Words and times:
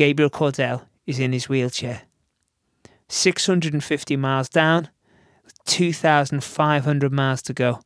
Gabriel 0.00 0.30
Cordell 0.30 0.86
is 1.06 1.18
in 1.18 1.34
his 1.34 1.46
wheelchair. 1.46 2.04
650 3.10 4.16
miles 4.16 4.48
down, 4.48 4.88
2,500 5.66 7.12
miles 7.12 7.42
to 7.42 7.52
go, 7.52 7.82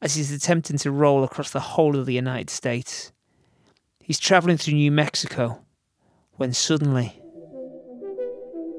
as 0.00 0.14
he's 0.14 0.30
attempting 0.30 0.78
to 0.78 0.92
roll 0.92 1.24
across 1.24 1.50
the 1.50 1.58
whole 1.58 1.98
of 1.98 2.06
the 2.06 2.14
United 2.14 2.48
States. 2.48 3.10
He's 3.98 4.20
travelling 4.20 4.56
through 4.56 4.74
New 4.74 4.92
Mexico 4.92 5.64
when 6.36 6.52
suddenly. 6.52 7.20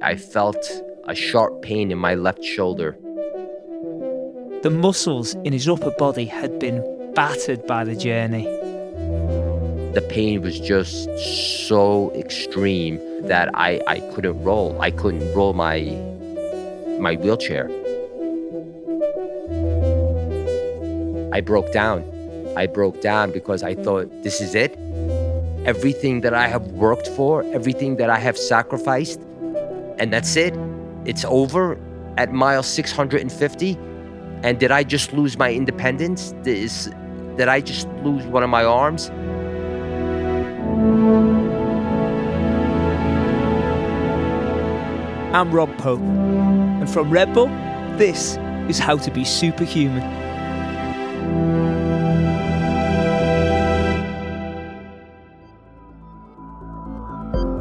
I 0.02 0.16
felt 0.16 0.66
a 1.06 1.14
sharp 1.14 1.62
pain 1.62 1.92
in 1.92 1.98
my 1.98 2.16
left 2.16 2.46
shoulder. 2.46 2.98
The 4.64 4.72
muscles 4.74 5.34
in 5.44 5.52
his 5.52 5.68
upper 5.68 5.92
body 5.98 6.28
had 6.28 6.60
been 6.60 7.12
battered 7.14 7.68
by 7.68 7.84
the 7.84 7.98
journey. 7.98 8.46
The 9.94 10.02
pain 10.02 10.44
was 10.44 10.60
just 10.60 11.10
so 11.68 12.12
extreme 12.14 13.00
that 13.28 13.50
I, 13.56 13.82
I 13.88 14.00
couldn't 14.14 14.44
roll. 14.44 14.80
I 14.80 14.92
couldn't 14.92 15.34
roll 15.34 15.54
my 15.54 15.82
my 17.00 17.16
wheelchair. 17.16 17.66
I 21.34 21.42
broke 21.42 21.72
down. 21.72 22.04
I 22.56 22.68
broke 22.68 23.02
down 23.02 23.32
because 23.32 23.64
I 23.64 23.74
thought 23.74 24.12
this 24.22 24.42
is 24.42 24.54
it. 24.54 24.78
Everything 25.66 26.22
that 26.22 26.36
I 26.36 26.48
have 26.48 26.68
worked 26.68 27.08
for, 27.08 27.44
everything 27.54 27.96
that 27.96 28.12
I 28.12 28.20
have 28.20 28.38
sacrificed, 28.38 29.20
and 29.98 30.14
that's 30.14 30.36
it. 30.36 30.54
It's 31.06 31.26
over 31.26 31.80
at 32.18 32.32
mile 32.32 32.62
650. 32.62 33.78
And 34.44 34.60
did 34.60 34.70
I 34.70 34.84
just 34.84 35.14
lose 35.14 35.36
my 35.36 35.52
independence? 35.52 36.34
Is, 36.46 36.92
did 37.38 37.48
I 37.48 37.62
just 37.62 37.88
lose 38.04 38.26
one 38.26 38.44
of 38.44 38.50
my 38.52 38.64
arms? 38.64 39.10
I'm 45.32 45.52
Rob 45.52 45.78
Pope, 45.78 46.00
and 46.00 46.90
from 46.90 47.12
Red 47.12 47.34
Bull, 47.34 47.48
this 47.98 48.38
is 48.70 48.80
How 48.80 48.98
to 48.98 49.12
Be 49.12 49.26
Superhuman. 49.26 50.04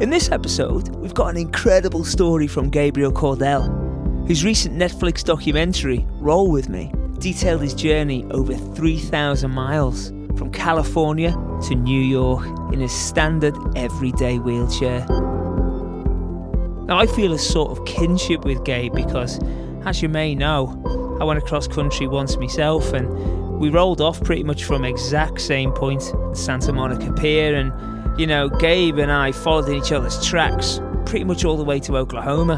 In 0.01 0.09
this 0.09 0.31
episode, 0.31 0.95
we've 0.95 1.13
got 1.13 1.27
an 1.27 1.37
incredible 1.37 2.05
story 2.05 2.47
from 2.47 2.69
Gabriel 2.69 3.11
Cordell, 3.11 3.67
whose 4.27 4.45
recent 4.45 4.75
Netflix 4.77 5.23
documentary, 5.23 6.05
Roll 6.19 6.49
With 6.49 6.69
Me, 6.69 6.93
detailed 7.19 7.61
his 7.61 7.73
journey 7.73 8.25
over 8.31 8.55
3,000 8.55 9.51
miles 9.51 10.09
from 10.37 10.51
California 10.51 11.37
to 11.63 11.75
New 11.75 12.01
York 12.01 12.45
in 12.73 12.81
a 12.81 12.89
standard 12.89 13.55
everyday 13.75 14.39
wheelchair. 14.39 15.05
Now, 16.85 16.97
I 16.97 17.05
feel 17.05 17.33
a 17.33 17.39
sort 17.39 17.77
of 17.77 17.85
kinship 17.85 18.45
with 18.45 18.63
Gabe 18.63 18.93
because, 18.93 19.39
as 19.85 20.01
you 20.01 20.09
may 20.09 20.33
know, 20.33 21.17
I 21.21 21.23
went 21.23 21.37
across 21.37 21.67
country 21.67 22.07
once 22.07 22.37
myself 22.37 22.93
and 22.93 23.59
we 23.59 23.69
rolled 23.69 24.01
off 24.01 24.23
pretty 24.23 24.43
much 24.43 24.63
from 24.63 24.85
exact 24.85 25.41
same 25.41 25.71
point 25.71 26.13
Santa 26.33 26.73
Monica 26.73 27.11
Pier. 27.13 27.55
And, 27.55 28.19
you 28.19 28.25
know, 28.25 28.49
Gabe 28.49 28.97
and 28.97 29.11
I 29.11 29.31
followed 29.31 29.69
in 29.69 29.75
each 29.75 29.91
other's 29.91 30.25
tracks 30.25 30.79
pretty 31.05 31.25
much 31.25 31.45
all 31.45 31.57
the 31.57 31.63
way 31.63 31.79
to 31.81 31.97
Oklahoma. 31.97 32.55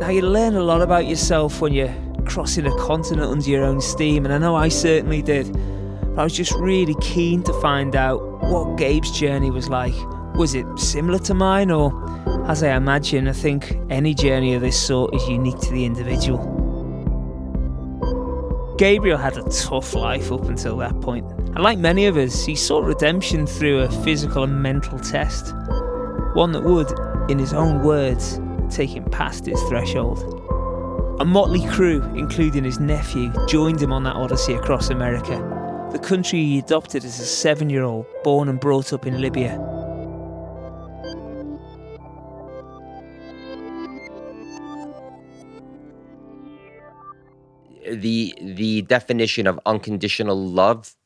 Now, 0.00 0.10
you 0.10 0.22
learn 0.22 0.54
a 0.54 0.62
lot 0.62 0.82
about 0.82 1.06
yourself 1.06 1.60
when 1.60 1.72
you're 1.72 1.94
crossing 2.26 2.66
a 2.66 2.76
continent 2.78 3.30
under 3.30 3.48
your 3.48 3.64
own 3.64 3.80
steam, 3.80 4.24
and 4.24 4.34
I 4.34 4.38
know 4.38 4.54
I 4.54 4.68
certainly 4.68 5.22
did. 5.22 5.46
But 6.14 6.20
I 6.20 6.24
was 6.24 6.32
just 6.32 6.52
really 6.52 6.94
keen 7.00 7.42
to 7.42 7.52
find 7.60 7.96
out 7.96 8.20
what 8.42 8.76
Gabe's 8.76 9.10
journey 9.10 9.50
was 9.50 9.68
like. 9.68 9.94
Was 10.36 10.54
it 10.54 10.66
similar 10.78 11.18
to 11.20 11.34
mine, 11.34 11.70
or 11.70 11.92
as 12.48 12.62
I 12.62 12.76
imagine, 12.76 13.26
I 13.26 13.32
think 13.32 13.76
any 13.90 14.14
journey 14.14 14.54
of 14.54 14.62
this 14.62 14.80
sort 14.80 15.14
is 15.14 15.26
unique 15.28 15.58
to 15.60 15.72
the 15.72 15.84
individual. 15.84 16.52
Gabriel 18.78 19.18
had 19.18 19.36
a 19.36 19.42
tough 19.50 19.94
life 19.94 20.32
up 20.32 20.44
until 20.44 20.76
that 20.78 21.00
point. 21.00 21.30
and 21.32 21.62
like 21.62 21.78
many 21.78 22.06
of 22.06 22.16
us, 22.16 22.44
he 22.44 22.56
sought 22.56 22.84
redemption 22.84 23.46
through 23.46 23.80
a 23.80 23.90
physical 24.02 24.42
and 24.42 24.60
mental 24.60 24.98
test. 24.98 25.54
One 26.34 26.50
that 26.52 26.62
would, 26.64 26.92
in 27.30 27.38
his 27.38 27.52
own 27.52 27.84
words, 27.84 28.40
take 28.68 28.90
him 28.90 29.04
past 29.04 29.46
his 29.46 29.62
threshold. 29.64 30.18
A 31.20 31.24
motley 31.24 31.64
crew, 31.68 32.02
including 32.16 32.64
his 32.64 32.80
nephew, 32.80 33.32
joined 33.46 33.80
him 33.80 33.92
on 33.92 34.02
that 34.02 34.16
odyssey 34.16 34.54
across 34.54 34.90
America, 34.90 35.53
the 35.94 36.00
country 36.00 36.42
he 36.42 36.58
adopted 36.58 37.04
as 37.04 37.20
a 37.20 37.24
seven 37.24 37.70
year 37.70 37.84
old 37.84 38.04
born 38.24 38.48
and 38.48 38.58
brought 38.58 38.92
up 38.92 39.06
in 39.06 39.20
Libya. 39.20 39.58
the 47.86 48.34
the 48.40 48.82
definition 48.82 49.46
of 49.46 49.60
unconditional 49.66 50.36
love 50.36 50.96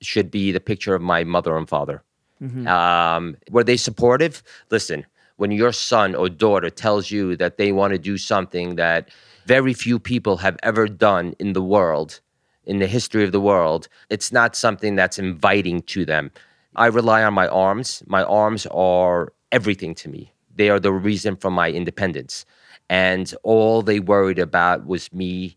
should 0.00 0.30
be 0.30 0.50
the 0.52 0.60
picture 0.60 0.94
of 0.94 1.02
my 1.02 1.24
mother 1.24 1.56
and 1.56 1.68
father. 1.68 2.02
Mm-hmm. 2.40 2.66
Um, 2.68 3.36
were 3.50 3.64
they 3.64 3.76
supportive? 3.76 4.42
Listen, 4.70 5.04
when 5.36 5.50
your 5.50 5.72
son 5.72 6.14
or 6.14 6.28
daughter 6.28 6.70
tells 6.70 7.10
you 7.10 7.36
that 7.36 7.58
they 7.58 7.72
want 7.72 7.92
to 7.92 7.98
do 7.98 8.16
something 8.16 8.76
that 8.76 9.10
very 9.44 9.74
few 9.74 9.98
people 9.98 10.36
have 10.38 10.56
ever 10.62 10.86
done 10.86 11.34
in 11.38 11.52
the 11.52 11.62
world, 11.62 12.20
in 12.68 12.78
the 12.78 12.86
history 12.86 13.24
of 13.24 13.32
the 13.32 13.40
world, 13.40 13.88
it's 14.10 14.30
not 14.30 14.54
something 14.54 14.94
that's 14.94 15.18
inviting 15.18 15.82
to 15.82 16.04
them. 16.04 16.30
I 16.76 16.86
rely 16.86 17.24
on 17.24 17.34
my 17.34 17.48
arms. 17.48 18.02
My 18.06 18.22
arms 18.22 18.66
are 18.66 19.32
everything 19.50 19.94
to 19.96 20.08
me. 20.08 20.32
They 20.54 20.70
are 20.70 20.78
the 20.78 20.92
reason 20.92 21.34
for 21.36 21.50
my 21.50 21.70
independence. 21.70 22.44
And 22.90 23.34
all 23.42 23.82
they 23.82 24.00
worried 24.00 24.38
about 24.38 24.86
was 24.86 25.12
me 25.12 25.56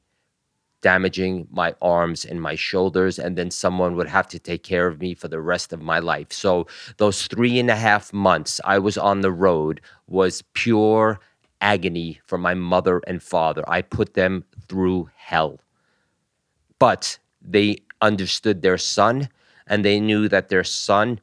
damaging 0.81 1.47
my 1.51 1.75
arms 1.81 2.25
and 2.25 2.41
my 2.41 2.55
shoulders, 2.55 3.19
and 3.19 3.37
then 3.37 3.51
someone 3.51 3.95
would 3.95 4.07
have 4.07 4.27
to 4.29 4.39
take 4.39 4.63
care 4.63 4.87
of 4.87 4.99
me 4.99 5.13
for 5.13 5.27
the 5.27 5.39
rest 5.39 5.73
of 5.73 5.81
my 5.81 5.99
life. 5.99 6.31
So, 6.33 6.65
those 6.97 7.27
three 7.27 7.59
and 7.59 7.69
a 7.69 7.75
half 7.75 8.11
months 8.11 8.59
I 8.65 8.79
was 8.79 8.97
on 8.97 9.21
the 9.21 9.31
road 9.31 9.79
was 10.07 10.43
pure 10.53 11.19
agony 11.61 12.19
for 12.25 12.39
my 12.39 12.55
mother 12.55 13.01
and 13.05 13.21
father. 13.21 13.63
I 13.67 13.83
put 13.83 14.15
them 14.15 14.43
through 14.67 15.09
hell. 15.15 15.59
But 16.81 17.19
they 17.55 17.77
understood 18.01 18.63
their 18.63 18.79
son, 18.79 19.29
and 19.67 19.85
they 19.85 19.99
knew 19.99 20.27
that 20.29 20.49
their 20.49 20.63
son 20.63 21.21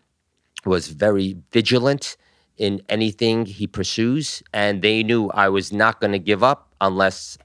was 0.64 0.86
very 0.86 1.36
vigilant 1.52 2.16
in 2.56 2.80
anything 2.88 3.44
he 3.44 3.66
pursues, 3.66 4.40
and 4.52 4.82
they 4.82 5.02
knew 5.02 5.30
I 5.30 5.48
was 5.48 5.72
not 5.72 6.00
going 6.00 6.12
to 6.12 6.20
give 6.20 6.44
up 6.44 6.60
unless 6.80 7.38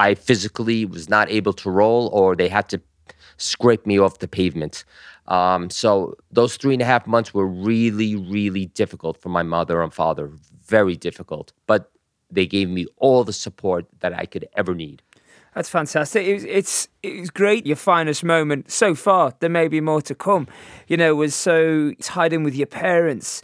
I 0.00 0.14
physically 0.14 0.84
was 0.84 1.08
not 1.08 1.30
able 1.30 1.52
to 1.52 1.70
roll 1.70 2.08
or 2.12 2.34
they 2.34 2.48
had 2.48 2.68
to 2.70 2.80
scrape 3.36 3.86
me 3.86 3.98
off 3.98 4.18
the 4.18 4.26
pavement. 4.28 4.84
Um, 5.28 5.70
so 5.70 6.16
those 6.32 6.56
three 6.56 6.72
and 6.72 6.82
a 6.82 6.86
half 6.86 7.06
months 7.06 7.32
were 7.32 7.46
really, 7.46 8.16
really 8.16 8.66
difficult 8.66 9.20
for 9.22 9.28
my 9.28 9.44
mother 9.44 9.82
and 9.82 9.94
father. 9.94 10.32
Very 10.66 10.96
difficult. 10.96 11.52
But 11.66 11.92
they 12.30 12.46
gave 12.46 12.68
me 12.68 12.86
all 12.96 13.22
the 13.24 13.32
support 13.32 13.86
that 14.00 14.12
I 14.12 14.24
could 14.26 14.48
ever 14.54 14.74
need. 14.74 15.02
That's 15.54 15.68
fantastic. 15.68 16.26
It 16.26 16.34
was, 16.34 16.44
it's 16.44 16.88
it's 17.02 17.30
great. 17.30 17.66
Your 17.66 17.76
finest 17.76 18.22
moment 18.22 18.70
so 18.70 18.94
far. 18.94 19.32
There 19.40 19.50
may 19.50 19.68
be 19.68 19.80
more 19.80 20.02
to 20.02 20.14
come. 20.14 20.46
You 20.86 20.96
know, 20.96 21.14
was 21.14 21.34
so 21.34 21.92
tied 22.00 22.32
in 22.32 22.42
with 22.44 22.54
your 22.54 22.66
parents. 22.66 23.42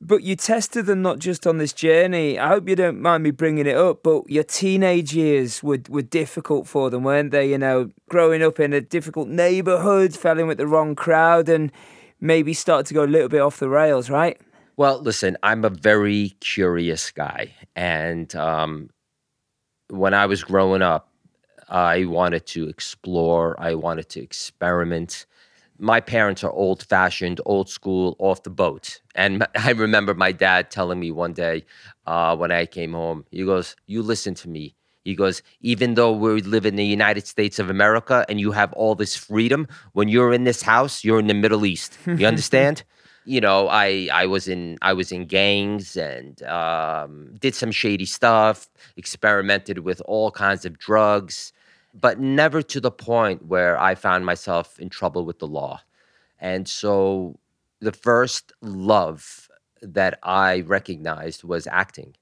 But 0.00 0.22
you 0.22 0.36
tested 0.36 0.86
them 0.86 1.02
not 1.02 1.18
just 1.18 1.44
on 1.44 1.58
this 1.58 1.72
journey. 1.72 2.38
I 2.38 2.48
hope 2.48 2.68
you 2.68 2.76
don't 2.76 3.00
mind 3.00 3.24
me 3.24 3.32
bringing 3.32 3.66
it 3.66 3.76
up, 3.76 4.04
but 4.04 4.30
your 4.30 4.44
teenage 4.44 5.12
years 5.12 5.60
were, 5.60 5.80
were 5.88 6.02
difficult 6.02 6.68
for 6.68 6.88
them, 6.88 7.02
weren't 7.02 7.32
they? 7.32 7.50
You 7.50 7.58
know, 7.58 7.90
growing 8.08 8.40
up 8.40 8.60
in 8.60 8.72
a 8.72 8.80
difficult 8.80 9.26
neighborhood, 9.26 10.14
fell 10.14 10.38
in 10.38 10.46
with 10.46 10.58
the 10.58 10.68
wrong 10.68 10.94
crowd, 10.94 11.48
and 11.48 11.72
maybe 12.20 12.54
started 12.54 12.86
to 12.86 12.94
go 12.94 13.02
a 13.02 13.06
little 13.06 13.28
bit 13.28 13.40
off 13.40 13.58
the 13.58 13.68
rails, 13.68 14.08
right? 14.08 14.40
Well, 14.76 15.00
listen, 15.00 15.36
I'm 15.42 15.64
a 15.64 15.70
very 15.70 16.36
curious 16.38 17.10
guy. 17.10 17.52
And 17.74 18.32
um, 18.36 18.90
when 19.88 20.14
I 20.14 20.26
was 20.26 20.44
growing 20.44 20.82
up, 20.82 21.10
I 21.68 22.04
wanted 22.04 22.46
to 22.46 22.68
explore, 22.68 23.54
I 23.60 23.74
wanted 23.74 24.08
to 24.10 24.20
experiment 24.22 25.26
my 25.78 26.00
parents 26.00 26.42
are 26.42 26.50
old 26.50 26.82
fashioned, 26.82 27.40
old 27.46 27.68
school, 27.68 28.16
off 28.18 28.42
the 28.42 28.50
boat. 28.50 29.00
And 29.14 29.46
I 29.54 29.70
remember 29.70 30.14
my 30.14 30.32
dad 30.32 30.70
telling 30.70 31.00
me 31.00 31.10
one 31.10 31.32
day 31.32 31.64
uh, 32.06 32.36
when 32.36 32.50
I 32.50 32.66
came 32.66 32.92
home, 32.92 33.24
he 33.30 33.44
goes, 33.44 33.76
You 33.86 34.02
listen 34.02 34.34
to 34.34 34.48
me. 34.48 34.74
He 35.04 35.14
goes, 35.14 35.42
Even 35.60 35.94
though 35.94 36.12
we 36.12 36.42
live 36.42 36.66
in 36.66 36.76
the 36.76 36.84
United 36.84 37.26
States 37.26 37.58
of 37.58 37.70
America 37.70 38.26
and 38.28 38.40
you 38.40 38.52
have 38.52 38.72
all 38.74 38.94
this 38.94 39.16
freedom, 39.16 39.68
when 39.92 40.08
you're 40.08 40.32
in 40.32 40.44
this 40.44 40.62
house, 40.62 41.04
you're 41.04 41.20
in 41.20 41.28
the 41.28 41.34
Middle 41.34 41.64
East. 41.64 41.96
You 42.06 42.26
understand? 42.34 42.82
you 43.24 43.42
know, 43.42 43.68
I 43.68 44.08
I 44.10 44.24
was 44.24 44.48
in 44.48 44.78
I 44.80 44.94
was 44.94 45.12
in 45.12 45.26
gangs 45.26 45.98
and 45.98 46.42
um, 46.44 47.34
did 47.38 47.54
some 47.54 47.70
shady 47.70 48.06
stuff, 48.06 48.70
experimented 48.96 49.80
with 49.80 50.00
all 50.06 50.30
kinds 50.30 50.64
of 50.64 50.78
drugs 50.78 51.52
but 51.94 52.18
never 52.18 52.62
to 52.62 52.80
the 52.80 52.90
point 52.90 53.46
where 53.46 53.78
I 53.80 53.94
found 53.94 54.26
myself 54.26 54.78
in 54.78 54.88
trouble 54.88 55.24
with 55.24 55.38
the 55.38 55.46
law. 55.46 55.80
And 56.38 56.68
so 56.68 57.38
the 57.80 57.92
first 57.92 58.52
love 58.60 59.48
that 59.82 60.18
I 60.22 60.60
recognized 60.60 61.44
was 61.44 61.66
acting. 61.66 62.14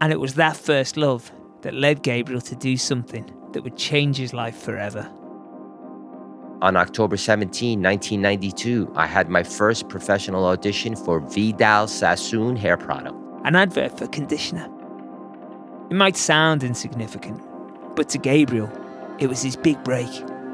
And 0.00 0.12
it 0.12 0.20
was 0.20 0.34
that 0.34 0.56
first 0.56 0.96
love 0.96 1.32
that 1.62 1.74
led 1.74 2.02
Gabriel 2.02 2.40
to 2.42 2.54
do 2.56 2.76
something 2.76 3.30
that 3.52 3.62
would 3.62 3.76
change 3.76 4.16
his 4.16 4.32
life 4.32 4.56
forever. 4.56 5.10
On 6.60 6.76
October 6.76 7.16
17, 7.16 7.80
1992, 7.80 8.92
I 8.96 9.06
had 9.06 9.28
my 9.28 9.42
first 9.42 9.88
professional 9.88 10.44
audition 10.46 10.96
for 10.96 11.20
Vidal 11.20 11.86
Sassoon 11.86 12.56
hair 12.56 12.76
product. 12.76 13.16
An 13.44 13.54
advert 13.54 13.96
for 13.96 14.08
conditioner. 14.08 14.68
It 15.90 15.94
might 15.94 16.16
sound 16.16 16.64
insignificant, 16.64 17.40
but 17.98 18.08
to 18.10 18.16
Gabriel, 18.16 18.70
it 19.18 19.26
was 19.26 19.42
his 19.42 19.56
big 19.56 19.82
break. 19.82 20.08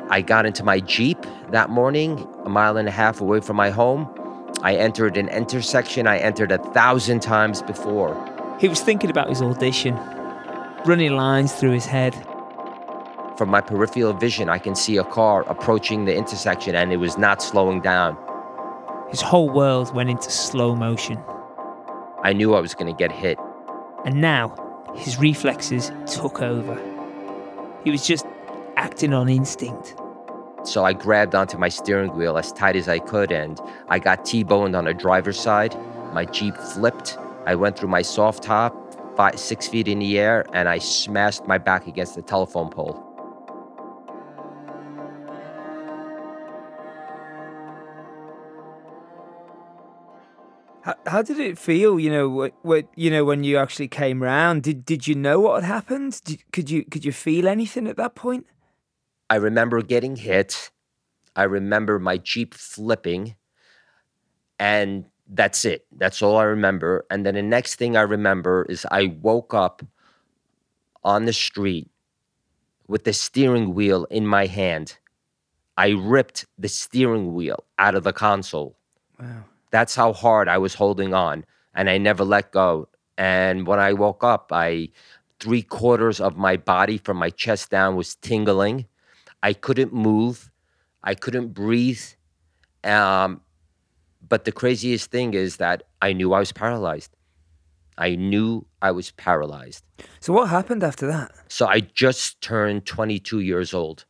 I 0.08 0.22
got 0.22 0.46
into 0.46 0.64
my 0.64 0.80
Jeep 0.80 1.18
that 1.50 1.68
morning, 1.68 2.26
a 2.46 2.48
mile 2.48 2.78
and 2.78 2.88
a 2.88 2.90
half 2.90 3.20
away 3.20 3.40
from 3.40 3.56
my 3.56 3.68
home. 3.68 4.08
I 4.62 4.76
entered 4.76 5.18
an 5.18 5.28
intersection 5.28 6.06
I 6.06 6.16
entered 6.16 6.52
a 6.52 6.56
thousand 6.72 7.20
times 7.20 7.60
before. 7.60 8.16
He 8.58 8.66
was 8.66 8.80
thinking 8.80 9.10
about 9.10 9.28
his 9.28 9.42
audition, 9.42 9.94
running 10.86 11.16
lines 11.16 11.52
through 11.52 11.72
his 11.72 11.84
head. 11.84 12.14
From 13.36 13.50
my 13.50 13.60
peripheral 13.60 14.14
vision, 14.14 14.48
I 14.48 14.56
can 14.56 14.74
see 14.74 14.96
a 14.96 15.04
car 15.04 15.42
approaching 15.42 16.06
the 16.06 16.16
intersection 16.16 16.74
and 16.74 16.94
it 16.94 16.96
was 16.96 17.18
not 17.18 17.42
slowing 17.42 17.82
down. 17.82 18.16
His 19.10 19.20
whole 19.20 19.50
world 19.50 19.94
went 19.94 20.08
into 20.08 20.30
slow 20.30 20.74
motion. 20.74 21.22
I 22.22 22.32
knew 22.32 22.54
I 22.54 22.60
was 22.60 22.74
going 22.74 22.90
to 22.90 22.98
get 22.98 23.12
hit. 23.12 23.38
And 24.06 24.22
now, 24.22 24.56
his 24.96 25.18
reflexes 25.18 25.92
took 26.06 26.40
over. 26.40 26.93
He 27.84 27.90
was 27.90 28.06
just 28.06 28.26
acting 28.76 29.12
on 29.12 29.28
instinct. 29.28 29.94
So 30.64 30.84
I 30.84 30.94
grabbed 30.94 31.34
onto 31.34 31.58
my 31.58 31.68
steering 31.68 32.16
wheel 32.16 32.38
as 32.38 32.50
tight 32.50 32.76
as 32.76 32.88
I 32.88 32.98
could 32.98 33.30
and 33.30 33.60
I 33.88 33.98
got 33.98 34.24
T 34.24 34.42
boned 34.42 34.74
on 34.74 34.86
the 34.86 34.94
driver's 34.94 35.38
side. 35.38 35.76
My 36.14 36.24
Jeep 36.24 36.56
flipped. 36.56 37.18
I 37.46 37.54
went 37.54 37.78
through 37.78 37.90
my 37.90 38.00
soft 38.00 38.42
top, 38.42 38.74
five, 39.16 39.38
six 39.38 39.68
feet 39.68 39.86
in 39.86 39.98
the 39.98 40.18
air, 40.18 40.46
and 40.54 40.66
I 40.66 40.78
smashed 40.78 41.46
my 41.46 41.58
back 41.58 41.86
against 41.86 42.14
the 42.14 42.22
telephone 42.22 42.70
pole. 42.70 43.13
How, 51.06 51.22
did 51.22 51.38
it 51.38 51.58
feel? 51.58 51.98
You 51.98 52.10
know, 52.10 52.28
what, 52.28 52.54
what 52.62 52.86
you 52.96 53.10
know 53.10 53.24
when 53.24 53.44
you 53.44 53.56
actually 53.58 53.88
came 53.88 54.22
round. 54.22 54.62
Did 54.62 54.84
did 54.84 55.06
you 55.06 55.14
know 55.14 55.40
what 55.40 55.62
had 55.62 55.68
happened? 55.72 56.20
Did, 56.24 56.50
could 56.52 56.70
you 56.70 56.84
could 56.84 57.04
you 57.04 57.12
feel 57.12 57.48
anything 57.48 57.86
at 57.86 57.96
that 57.96 58.14
point? 58.14 58.46
I 59.30 59.36
remember 59.36 59.82
getting 59.82 60.16
hit. 60.16 60.70
I 61.36 61.44
remember 61.44 61.98
my 61.98 62.18
Jeep 62.18 62.54
flipping. 62.54 63.36
And 64.58 65.06
that's 65.28 65.64
it. 65.64 65.86
That's 65.96 66.22
all 66.22 66.36
I 66.36 66.44
remember. 66.44 67.06
And 67.10 67.24
then 67.24 67.34
the 67.34 67.42
next 67.42 67.76
thing 67.76 67.96
I 67.96 68.02
remember 68.02 68.66
is 68.68 68.86
I 68.90 69.06
woke 69.20 69.54
up 69.54 69.82
on 71.02 71.24
the 71.24 71.32
street 71.32 71.90
with 72.86 73.04
the 73.04 73.12
steering 73.12 73.74
wheel 73.74 74.04
in 74.10 74.26
my 74.26 74.46
hand. 74.46 74.98
I 75.76 75.90
ripped 75.90 76.46
the 76.58 76.68
steering 76.68 77.34
wheel 77.34 77.64
out 77.78 77.94
of 77.94 78.04
the 78.04 78.12
console. 78.12 78.76
Wow. 79.18 79.44
That's 79.74 79.96
how 79.96 80.12
hard 80.12 80.46
I 80.46 80.58
was 80.58 80.74
holding 80.74 81.12
on. 81.14 81.44
And 81.74 81.90
I 81.90 81.98
never 81.98 82.24
let 82.24 82.52
go. 82.52 82.88
And 83.18 83.66
when 83.66 83.80
I 83.80 83.92
woke 83.92 84.22
up, 84.22 84.52
I 84.52 84.90
three 85.40 85.62
quarters 85.62 86.20
of 86.20 86.36
my 86.36 86.56
body 86.56 86.96
from 86.96 87.16
my 87.16 87.30
chest 87.30 87.70
down 87.70 87.96
was 87.96 88.14
tingling. 88.14 88.86
I 89.42 89.52
couldn't 89.52 89.92
move. 89.92 90.52
I 91.02 91.14
couldn't 91.16 91.48
breathe. 91.54 92.04
Um, 92.84 93.40
but 94.28 94.44
the 94.44 94.52
craziest 94.52 95.10
thing 95.10 95.34
is 95.34 95.56
that 95.56 95.82
I 96.00 96.12
knew 96.12 96.32
I 96.32 96.38
was 96.38 96.52
paralyzed. 96.52 97.10
I 97.98 98.14
knew 98.14 98.66
I 98.80 98.92
was 98.92 99.10
paralyzed. 99.10 99.82
So 100.20 100.32
what 100.32 100.50
happened 100.50 100.84
after 100.84 101.08
that? 101.08 101.32
So 101.48 101.66
I 101.66 101.80
just 101.80 102.40
turned 102.40 102.86
22 102.86 103.40
years 103.40 103.74
old. 103.74 104.04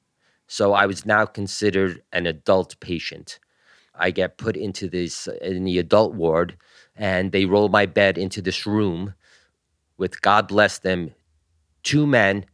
So 0.46 0.74
I 0.74 0.84
was 0.84 1.06
now 1.06 1.24
considered 1.24 2.02
an 2.12 2.26
adult 2.26 2.78
patient. 2.80 3.38
I 3.94 4.10
get 4.10 4.38
put 4.38 4.56
into 4.56 4.88
this 4.88 5.28
in 5.40 5.64
the 5.64 5.78
adult 5.78 6.14
ward 6.14 6.56
and 6.96 7.32
they 7.32 7.44
roll 7.44 7.68
my 7.68 7.86
bed 7.86 8.18
into 8.18 8.42
this 8.42 8.66
room 8.66 9.14
with 9.96 10.20
God 10.22 10.48
bless 10.48 10.78
them 10.78 11.12
two 11.82 12.06
men 12.06 12.46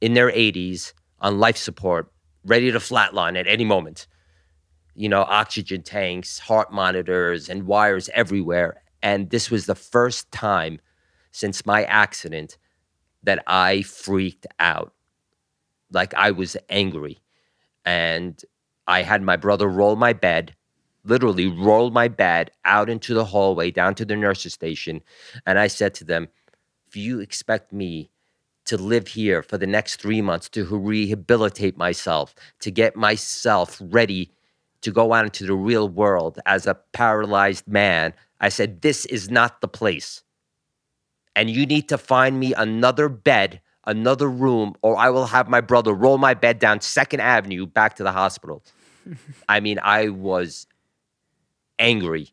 in 0.00 0.14
their 0.14 0.30
80s 0.30 0.92
on 1.20 1.38
life 1.38 1.56
support 1.56 2.12
ready 2.44 2.72
to 2.72 2.78
flatline 2.78 3.38
at 3.38 3.46
any 3.46 3.64
moment 3.64 4.06
you 4.94 5.08
know, 5.08 5.22
oxygen 5.22 5.82
tanks, 5.82 6.38
heart 6.38 6.72
monitors, 6.72 7.48
and 7.48 7.66
wires 7.66 8.10
everywhere. 8.14 8.82
And 9.02 9.30
this 9.30 9.50
was 9.50 9.66
the 9.66 9.74
first 9.74 10.30
time 10.30 10.80
since 11.32 11.64
my 11.64 11.84
accident 11.84 12.58
that 13.22 13.42
I 13.46 13.82
freaked 13.82 14.46
out. 14.58 14.92
Like 15.90 16.14
I 16.14 16.32
was 16.32 16.56
angry. 16.68 17.18
And 17.84 18.40
I 18.86 19.02
had 19.02 19.22
my 19.22 19.36
brother 19.36 19.68
roll 19.68 19.96
my 19.96 20.12
bed, 20.12 20.54
literally 21.04 21.46
rolled 21.46 21.94
my 21.94 22.08
bed 22.08 22.50
out 22.64 22.90
into 22.90 23.14
the 23.14 23.24
hallway 23.24 23.70
down 23.70 23.94
to 23.96 24.04
the 24.04 24.16
nurse's 24.16 24.54
station. 24.54 25.02
And 25.46 25.58
I 25.58 25.66
said 25.66 25.94
to 25.94 26.04
them, 26.04 26.28
if 26.88 26.96
you 26.96 27.20
expect 27.20 27.72
me 27.72 28.10
to 28.66 28.76
live 28.76 29.08
here 29.08 29.42
for 29.42 29.58
the 29.58 29.66
next 29.66 30.00
three 30.00 30.20
months 30.20 30.48
to 30.50 30.64
rehabilitate 30.64 31.76
myself, 31.76 32.34
to 32.60 32.70
get 32.70 32.96
myself 32.96 33.80
ready 33.80 34.30
to 34.82 34.90
go 34.90 35.12
out 35.12 35.24
into 35.24 35.44
the 35.44 35.54
real 35.54 35.88
world 35.88 36.38
as 36.46 36.66
a 36.66 36.78
paralyzed 36.92 37.66
man, 37.66 38.14
I 38.40 38.48
said, 38.48 38.82
This 38.82 39.06
is 39.06 39.30
not 39.30 39.60
the 39.60 39.68
place. 39.68 40.22
And 41.36 41.48
you 41.48 41.66
need 41.66 41.88
to 41.88 41.98
find 41.98 42.40
me 42.40 42.54
another 42.54 43.08
bed, 43.08 43.60
another 43.86 44.28
room, 44.28 44.74
or 44.82 44.96
I 44.96 45.10
will 45.10 45.26
have 45.26 45.48
my 45.48 45.60
brother 45.60 45.92
roll 45.92 46.18
my 46.18 46.34
bed 46.34 46.58
down 46.58 46.80
Second 46.80 47.20
Avenue 47.20 47.66
back 47.66 47.96
to 47.96 48.02
the 48.02 48.12
hospital. 48.12 48.62
I 49.48 49.60
mean, 49.60 49.78
I 49.82 50.08
was 50.08 50.66
angry. 51.80 52.32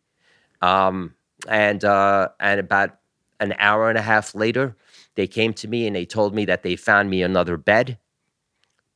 Um, 0.61 1.15
and 1.47 1.83
uh, 1.83 2.29
and 2.39 2.59
about 2.59 2.99
an 3.39 3.55
hour 3.59 3.89
and 3.89 3.97
a 3.97 4.01
half 4.01 4.35
later, 4.35 4.75
they 5.15 5.27
came 5.27 5.53
to 5.53 5.67
me 5.67 5.87
and 5.87 5.95
they 5.95 6.05
told 6.05 6.35
me 6.35 6.45
that 6.45 6.63
they 6.63 6.75
found 6.75 7.09
me 7.09 7.23
another 7.23 7.57
bed. 7.57 7.97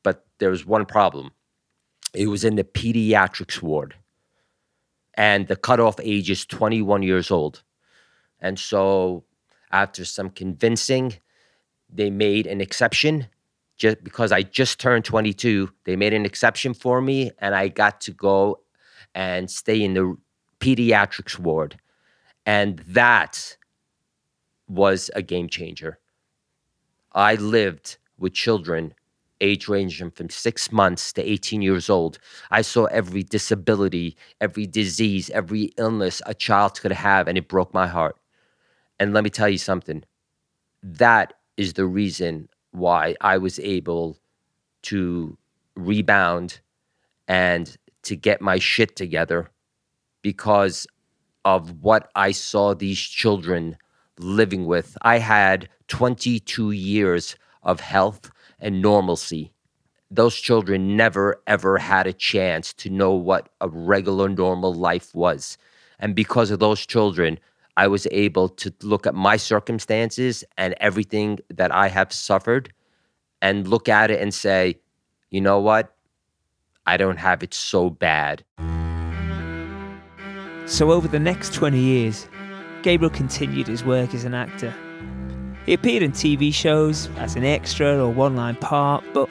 But 0.02 0.24
there 0.38 0.50
was 0.50 0.66
one 0.66 0.86
problem 0.86 1.32
it 2.14 2.26
was 2.26 2.44
in 2.44 2.56
the 2.56 2.64
pediatrics 2.64 3.62
ward. 3.62 3.94
And 5.14 5.48
the 5.48 5.56
cutoff 5.56 5.96
age 6.02 6.30
is 6.30 6.46
21 6.46 7.02
years 7.02 7.30
old. 7.30 7.62
And 8.40 8.58
so, 8.58 9.24
after 9.70 10.04
some 10.04 10.30
convincing, 10.30 11.14
they 11.88 12.10
made 12.10 12.46
an 12.46 12.60
exception. 12.60 13.28
Just 13.76 14.04
because 14.04 14.32
I 14.32 14.42
just 14.42 14.78
turned 14.78 15.04
22, 15.04 15.70
they 15.84 15.96
made 15.96 16.12
an 16.12 16.24
exception 16.24 16.74
for 16.74 17.00
me, 17.00 17.30
and 17.38 17.54
I 17.54 17.68
got 17.68 18.00
to 18.02 18.12
go 18.12 18.60
and 19.14 19.50
stay 19.50 19.82
in 19.82 19.94
the 19.94 20.16
pediatrics 20.62 21.38
ward. 21.38 21.78
And 22.46 22.78
that 22.80 23.56
was 24.68 25.10
a 25.14 25.22
game 25.22 25.48
changer. 25.48 25.98
I 27.12 27.34
lived 27.34 27.98
with 28.18 28.32
children 28.32 28.94
age 29.40 29.66
ranging 29.66 30.12
from 30.12 30.30
six 30.30 30.70
months 30.70 31.12
to 31.12 31.28
18 31.28 31.62
years 31.62 31.90
old. 31.90 32.18
I 32.52 32.62
saw 32.62 32.84
every 32.84 33.24
disability, 33.24 34.16
every 34.40 34.68
disease, 34.68 35.30
every 35.30 35.72
illness 35.76 36.22
a 36.26 36.32
child 36.32 36.80
could 36.80 36.92
have, 36.92 37.26
and 37.26 37.36
it 37.36 37.48
broke 37.48 37.74
my 37.74 37.88
heart. 37.88 38.16
And 39.00 39.12
let 39.12 39.24
me 39.24 39.30
tell 39.30 39.48
you 39.48 39.58
something 39.58 40.04
that 40.84 41.34
is 41.56 41.72
the 41.74 41.86
reason 41.86 42.48
why 42.70 43.16
I 43.20 43.38
was 43.38 43.58
able 43.58 44.18
to 44.82 45.36
rebound 45.74 46.60
and 47.26 47.76
to 48.02 48.16
get 48.16 48.40
my 48.40 48.58
shit 48.58 48.96
together 48.96 49.51
because 50.22 50.86
of 51.44 51.82
what 51.82 52.10
I 52.14 52.32
saw 52.32 52.74
these 52.74 53.00
children 53.00 53.76
living 54.18 54.66
with. 54.66 54.96
I 55.02 55.18
had 55.18 55.68
22 55.88 56.70
years 56.70 57.36
of 57.62 57.80
health 57.80 58.30
and 58.60 58.80
normalcy. 58.80 59.52
Those 60.10 60.36
children 60.36 60.96
never, 60.96 61.42
ever 61.46 61.78
had 61.78 62.06
a 62.06 62.12
chance 62.12 62.72
to 62.74 62.90
know 62.90 63.12
what 63.12 63.48
a 63.60 63.68
regular, 63.68 64.28
normal 64.28 64.74
life 64.74 65.14
was. 65.14 65.56
And 65.98 66.14
because 66.14 66.50
of 66.50 66.58
those 66.58 66.84
children, 66.84 67.38
I 67.76 67.86
was 67.86 68.06
able 68.10 68.48
to 68.50 68.72
look 68.82 69.06
at 69.06 69.14
my 69.14 69.36
circumstances 69.36 70.44
and 70.58 70.74
everything 70.78 71.38
that 71.48 71.72
I 71.72 71.88
have 71.88 72.12
suffered 72.12 72.72
and 73.40 73.66
look 73.66 73.88
at 73.88 74.10
it 74.10 74.20
and 74.20 74.34
say, 74.34 74.78
you 75.30 75.40
know 75.40 75.58
what? 75.58 75.94
I 76.86 76.96
don't 76.96 77.18
have 77.18 77.42
it 77.42 77.54
so 77.54 77.88
bad. 77.88 78.44
So, 80.72 80.90
over 80.90 81.06
the 81.06 81.18
next 81.18 81.52
20 81.52 81.78
years, 81.78 82.26
Gabriel 82.82 83.10
continued 83.10 83.66
his 83.68 83.84
work 83.84 84.14
as 84.14 84.24
an 84.24 84.34
actor 84.34 84.74
he 85.66 85.74
appeared 85.74 86.02
in 86.02 86.12
TV 86.12 86.52
shows 86.52 87.08
as 87.18 87.36
an 87.36 87.44
extra 87.44 88.04
or 88.04 88.12
one 88.12 88.34
line 88.34 88.56
part, 88.56 89.04
but 89.14 89.28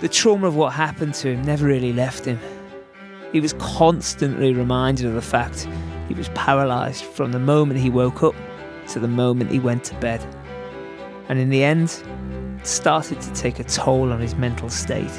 the 0.00 0.08
trauma 0.08 0.46
of 0.46 0.56
what 0.56 0.72
happened 0.72 1.14
to 1.14 1.32
him 1.32 1.42
never 1.42 1.66
really 1.66 1.92
left 1.92 2.24
him. 2.24 2.38
He 3.32 3.40
was 3.40 3.52
constantly 3.54 4.54
reminded 4.54 5.06
of 5.06 5.14
the 5.14 5.22
fact 5.22 5.68
he 6.08 6.14
was 6.14 6.30
paralyzed 6.30 7.04
from 7.04 7.32
the 7.32 7.38
moment 7.38 7.80
he 7.80 7.90
woke 7.90 8.22
up 8.22 8.34
to 8.88 8.98
the 8.98 9.08
moment 9.08 9.50
he 9.50 9.58
went 9.58 9.84
to 9.84 9.94
bed. 9.96 10.24
And 11.28 11.38
in 11.38 11.50
the 11.50 11.62
end, 11.62 12.02
it 12.60 12.66
started 12.66 13.20
to 13.20 13.32
take 13.34 13.58
a 13.58 13.64
toll 13.64 14.10
on 14.10 14.20
his 14.20 14.34
mental 14.34 14.70
state. 14.70 15.12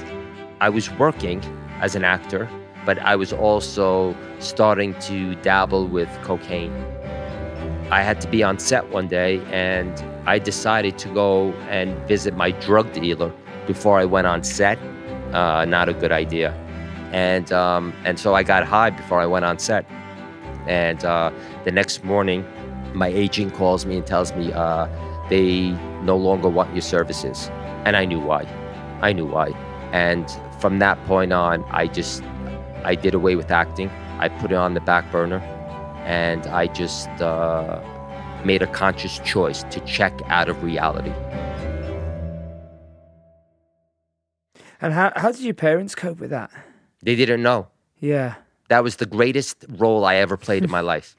I 0.61 0.69
was 0.69 0.91
working 0.93 1.41
as 1.79 1.95
an 1.95 2.03
actor, 2.03 2.49
but 2.85 2.99
I 2.99 3.15
was 3.15 3.33
also 3.33 4.15
starting 4.39 4.93
to 5.01 5.35
dabble 5.35 5.87
with 5.87 6.09
cocaine. 6.23 6.73
I 7.89 8.01
had 8.01 8.19
to 8.21 8.27
be 8.27 8.43
on 8.43 8.59
set 8.59 8.89
one 8.89 9.07
day 9.07 9.39
and 9.51 10.03
I 10.25 10.39
decided 10.39 10.97
to 10.99 11.09
go 11.09 11.51
and 11.69 11.95
visit 12.07 12.35
my 12.35 12.51
drug 12.51 12.91
dealer 12.93 13.31
before 13.67 13.99
I 13.99 14.05
went 14.05 14.27
on 14.27 14.43
set. 14.43 14.79
Uh, 15.33 15.65
not 15.65 15.89
a 15.89 15.93
good 15.93 16.11
idea. 16.11 16.53
And, 17.11 17.51
um, 17.51 17.93
and 18.05 18.19
so 18.19 18.33
I 18.33 18.43
got 18.43 18.65
high 18.65 18.89
before 18.89 19.21
I 19.21 19.25
went 19.25 19.45
on 19.45 19.59
set. 19.59 19.85
And 20.67 21.03
uh, 21.05 21.31
the 21.65 21.71
next 21.71 22.03
morning, 22.03 22.45
my 22.93 23.07
agent 23.07 23.53
calls 23.53 23.85
me 23.85 23.97
and 23.97 24.05
tells 24.05 24.33
me 24.33 24.51
uh, 24.53 24.87
they 25.29 25.71
no 26.01 26.17
longer 26.17 26.49
want 26.49 26.73
your 26.73 26.81
services. 26.81 27.49
And 27.85 27.95
I 27.95 28.05
knew 28.05 28.19
why. 28.19 28.43
I 29.01 29.13
knew 29.13 29.25
why. 29.25 29.49
And 29.91 30.25
from 30.59 30.79
that 30.79 31.03
point 31.05 31.33
on, 31.33 31.63
I 31.69 31.87
just, 31.87 32.23
I 32.83 32.95
did 32.95 33.13
away 33.13 33.35
with 33.35 33.51
acting. 33.51 33.89
I 34.19 34.29
put 34.29 34.51
it 34.51 34.55
on 34.55 34.73
the 34.73 34.81
back 34.81 35.11
burner 35.11 35.39
and 36.05 36.45
I 36.47 36.67
just 36.67 37.09
uh, 37.21 37.81
made 38.45 38.61
a 38.61 38.67
conscious 38.67 39.19
choice 39.19 39.63
to 39.63 39.79
check 39.81 40.19
out 40.27 40.49
of 40.49 40.63
reality. 40.63 41.13
And 44.81 44.93
how 44.93 45.13
how 45.15 45.31
did 45.31 45.41
your 45.41 45.53
parents 45.53 45.95
cope 45.95 46.19
with 46.19 46.29
that? 46.31 46.51
They 47.01 47.15
didn't 47.15 47.41
know. 47.41 47.67
Yeah. 47.99 48.35
That 48.67 48.83
was 48.83 48.97
the 48.97 49.05
greatest 49.05 49.65
role 49.69 50.03
I 50.03 50.15
ever 50.15 50.35
played 50.35 50.63
in 50.63 50.69
my 50.69 50.81
life. 50.93 51.15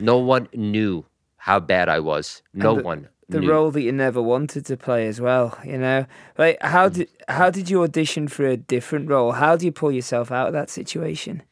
No 0.00 0.18
one 0.18 0.48
knew 0.54 1.04
how 1.36 1.60
bad 1.60 1.88
I 1.88 2.00
was. 2.00 2.42
No 2.54 2.76
the, 2.76 2.82
one. 2.82 3.08
The 3.30 3.40
knew. 3.40 3.50
role 3.50 3.70
that 3.72 3.82
you 3.82 3.92
never 3.92 4.22
wanted 4.22 4.64
to 4.66 4.76
play 4.76 5.06
as 5.06 5.20
well, 5.20 5.58
you 5.64 5.76
know. 5.76 6.06
Like 6.38 6.62
how 6.62 6.88
did 6.88 7.08
how 7.28 7.50
did 7.50 7.68
you 7.68 7.82
audition 7.82 8.26
for 8.28 8.46
a 8.46 8.56
different 8.56 9.10
role? 9.10 9.32
How 9.32 9.56
do 9.56 9.66
you 9.66 9.72
pull 9.72 9.92
yourself 9.92 10.32
out 10.32 10.46
of 10.46 10.54
that 10.54 10.70
situation? 10.70 11.42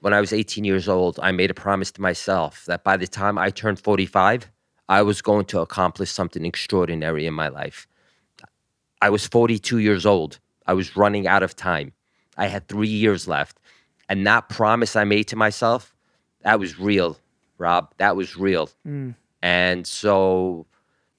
When 0.00 0.12
I 0.12 0.20
was 0.20 0.32
18 0.32 0.64
years 0.64 0.88
old, 0.88 1.20
I 1.22 1.30
made 1.30 1.50
a 1.50 1.54
promise 1.54 1.92
to 1.92 2.00
myself 2.00 2.64
that 2.64 2.82
by 2.82 2.96
the 2.96 3.06
time 3.06 3.38
I 3.38 3.50
turned 3.50 3.78
45, 3.78 4.50
I 4.88 5.02
was 5.02 5.22
going 5.22 5.44
to 5.46 5.60
accomplish 5.60 6.10
something 6.10 6.44
extraordinary 6.44 7.26
in 7.26 7.34
my 7.34 7.48
life. 7.48 7.86
I 9.00 9.10
was 9.10 9.26
42 9.26 9.78
years 9.78 10.04
old. 10.04 10.38
I 10.66 10.72
was 10.72 10.96
running 10.96 11.26
out 11.26 11.42
of 11.42 11.54
time. 11.54 11.92
I 12.36 12.46
had 12.46 12.66
three 12.66 12.88
years 12.88 13.28
left. 13.28 13.58
And 14.08 14.26
that 14.26 14.48
promise 14.48 14.96
I 14.96 15.04
made 15.04 15.24
to 15.28 15.36
myself, 15.36 15.94
that 16.42 16.58
was 16.58 16.78
real, 16.80 17.18
Rob. 17.58 17.92
That 17.98 18.16
was 18.16 18.36
real. 18.36 18.68
Mm. 18.86 19.14
And 19.42 19.86
so 19.86 20.66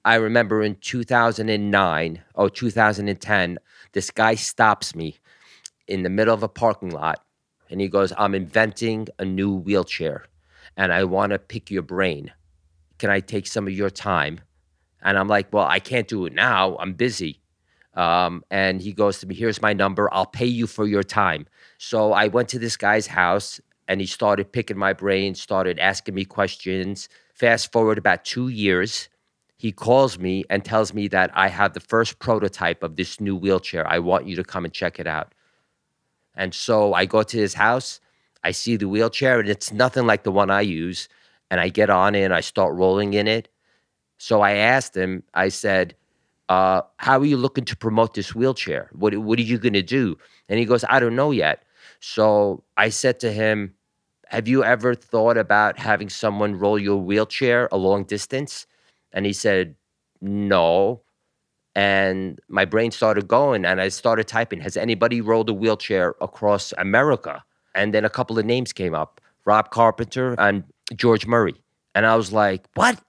I 0.04 0.16
remember 0.16 0.62
in 0.62 0.76
2009 0.76 2.22
or 2.34 2.50
2010, 2.50 3.58
this 3.92 4.10
guy 4.10 4.34
stops 4.34 4.96
me 4.96 5.18
in 5.86 6.02
the 6.02 6.10
middle 6.10 6.34
of 6.34 6.42
a 6.42 6.48
parking 6.48 6.90
lot 6.90 7.24
and 7.70 7.80
he 7.80 7.88
goes, 7.88 8.12
I'm 8.18 8.34
inventing 8.34 9.08
a 9.18 9.24
new 9.24 9.54
wheelchair 9.54 10.24
and 10.76 10.92
I 10.92 11.04
want 11.04 11.30
to 11.30 11.38
pick 11.38 11.70
your 11.70 11.82
brain. 11.82 12.32
Can 12.98 13.10
I 13.10 13.20
take 13.20 13.46
some 13.46 13.66
of 13.66 13.72
your 13.72 13.90
time? 13.90 14.40
And 15.02 15.18
I'm 15.18 15.28
like, 15.28 15.52
Well, 15.52 15.66
I 15.66 15.78
can't 15.78 16.08
do 16.08 16.26
it 16.26 16.32
now. 16.32 16.76
I'm 16.78 16.94
busy. 16.94 17.40
Um, 17.94 18.42
and 18.50 18.80
he 18.80 18.92
goes 18.92 19.18
to 19.20 19.26
me, 19.26 19.34
Here's 19.34 19.62
my 19.62 19.72
number. 19.72 20.12
I'll 20.12 20.26
pay 20.26 20.46
you 20.46 20.66
for 20.66 20.86
your 20.86 21.02
time. 21.02 21.46
So 21.78 22.12
I 22.12 22.28
went 22.28 22.48
to 22.50 22.58
this 22.58 22.76
guy's 22.76 23.06
house 23.06 23.60
and 23.88 24.00
he 24.00 24.06
started 24.06 24.52
picking 24.52 24.78
my 24.78 24.92
brain, 24.92 25.34
started 25.34 25.78
asking 25.78 26.14
me 26.14 26.24
questions. 26.24 27.08
Fast 27.34 27.72
forward 27.72 27.98
about 27.98 28.24
two 28.24 28.48
years, 28.48 29.08
he 29.62 29.70
calls 29.70 30.18
me 30.18 30.42
and 30.50 30.64
tells 30.64 30.92
me 30.92 31.06
that 31.06 31.30
I 31.34 31.46
have 31.46 31.72
the 31.72 31.78
first 31.78 32.18
prototype 32.18 32.82
of 32.82 32.96
this 32.96 33.20
new 33.20 33.36
wheelchair. 33.36 33.86
I 33.86 34.00
want 34.00 34.26
you 34.26 34.34
to 34.34 34.42
come 34.42 34.64
and 34.64 34.74
check 34.74 34.98
it 34.98 35.06
out. 35.06 35.36
And 36.34 36.52
so 36.52 36.94
I 36.94 37.04
go 37.06 37.22
to 37.22 37.36
his 37.36 37.54
house, 37.54 38.00
I 38.42 38.50
see 38.50 38.74
the 38.74 38.88
wheelchair, 38.88 39.38
and 39.38 39.48
it's 39.48 39.72
nothing 39.72 40.04
like 40.04 40.24
the 40.24 40.32
one 40.32 40.50
I 40.50 40.62
use. 40.62 41.08
And 41.48 41.60
I 41.60 41.68
get 41.68 41.90
on 41.90 42.16
it 42.16 42.24
and 42.24 42.34
I 42.34 42.40
start 42.40 42.74
rolling 42.74 43.14
in 43.14 43.28
it. 43.28 43.50
So 44.18 44.40
I 44.40 44.54
asked 44.54 44.96
him, 44.96 45.22
I 45.32 45.48
said, 45.48 45.94
uh, 46.48 46.82
How 46.96 47.20
are 47.20 47.24
you 47.24 47.36
looking 47.36 47.64
to 47.66 47.76
promote 47.76 48.14
this 48.14 48.34
wheelchair? 48.34 48.90
What, 48.90 49.16
what 49.18 49.38
are 49.38 49.42
you 49.42 49.58
going 49.58 49.74
to 49.74 49.82
do? 49.84 50.18
And 50.48 50.58
he 50.58 50.64
goes, 50.64 50.84
I 50.88 50.98
don't 50.98 51.14
know 51.14 51.30
yet. 51.30 51.62
So 52.00 52.64
I 52.76 52.88
said 52.88 53.20
to 53.20 53.32
him, 53.32 53.74
Have 54.26 54.48
you 54.48 54.64
ever 54.64 54.96
thought 54.96 55.38
about 55.38 55.78
having 55.78 56.08
someone 56.08 56.58
roll 56.58 56.80
your 56.80 56.96
wheelchair 56.96 57.68
a 57.70 57.76
long 57.76 58.02
distance? 58.02 58.66
And 59.12 59.26
he 59.26 59.32
said, 59.32 59.74
No. 60.20 61.02
And 61.74 62.38
my 62.48 62.64
brain 62.66 62.90
started 62.90 63.26
going 63.28 63.64
and 63.64 63.80
I 63.80 63.88
started 63.88 64.28
typing, 64.28 64.60
Has 64.60 64.76
anybody 64.76 65.20
rolled 65.20 65.48
a 65.48 65.54
wheelchair 65.54 66.14
across 66.20 66.72
America? 66.78 67.42
And 67.74 67.94
then 67.94 68.04
a 68.04 68.10
couple 68.10 68.38
of 68.38 68.44
names 68.44 68.72
came 68.72 68.94
up 68.94 69.20
Rob 69.44 69.70
Carpenter 69.70 70.34
and 70.38 70.64
George 70.94 71.26
Murray. 71.26 71.54
And 71.94 72.06
I 72.06 72.16
was 72.16 72.32
like, 72.32 72.66
What? 72.74 73.00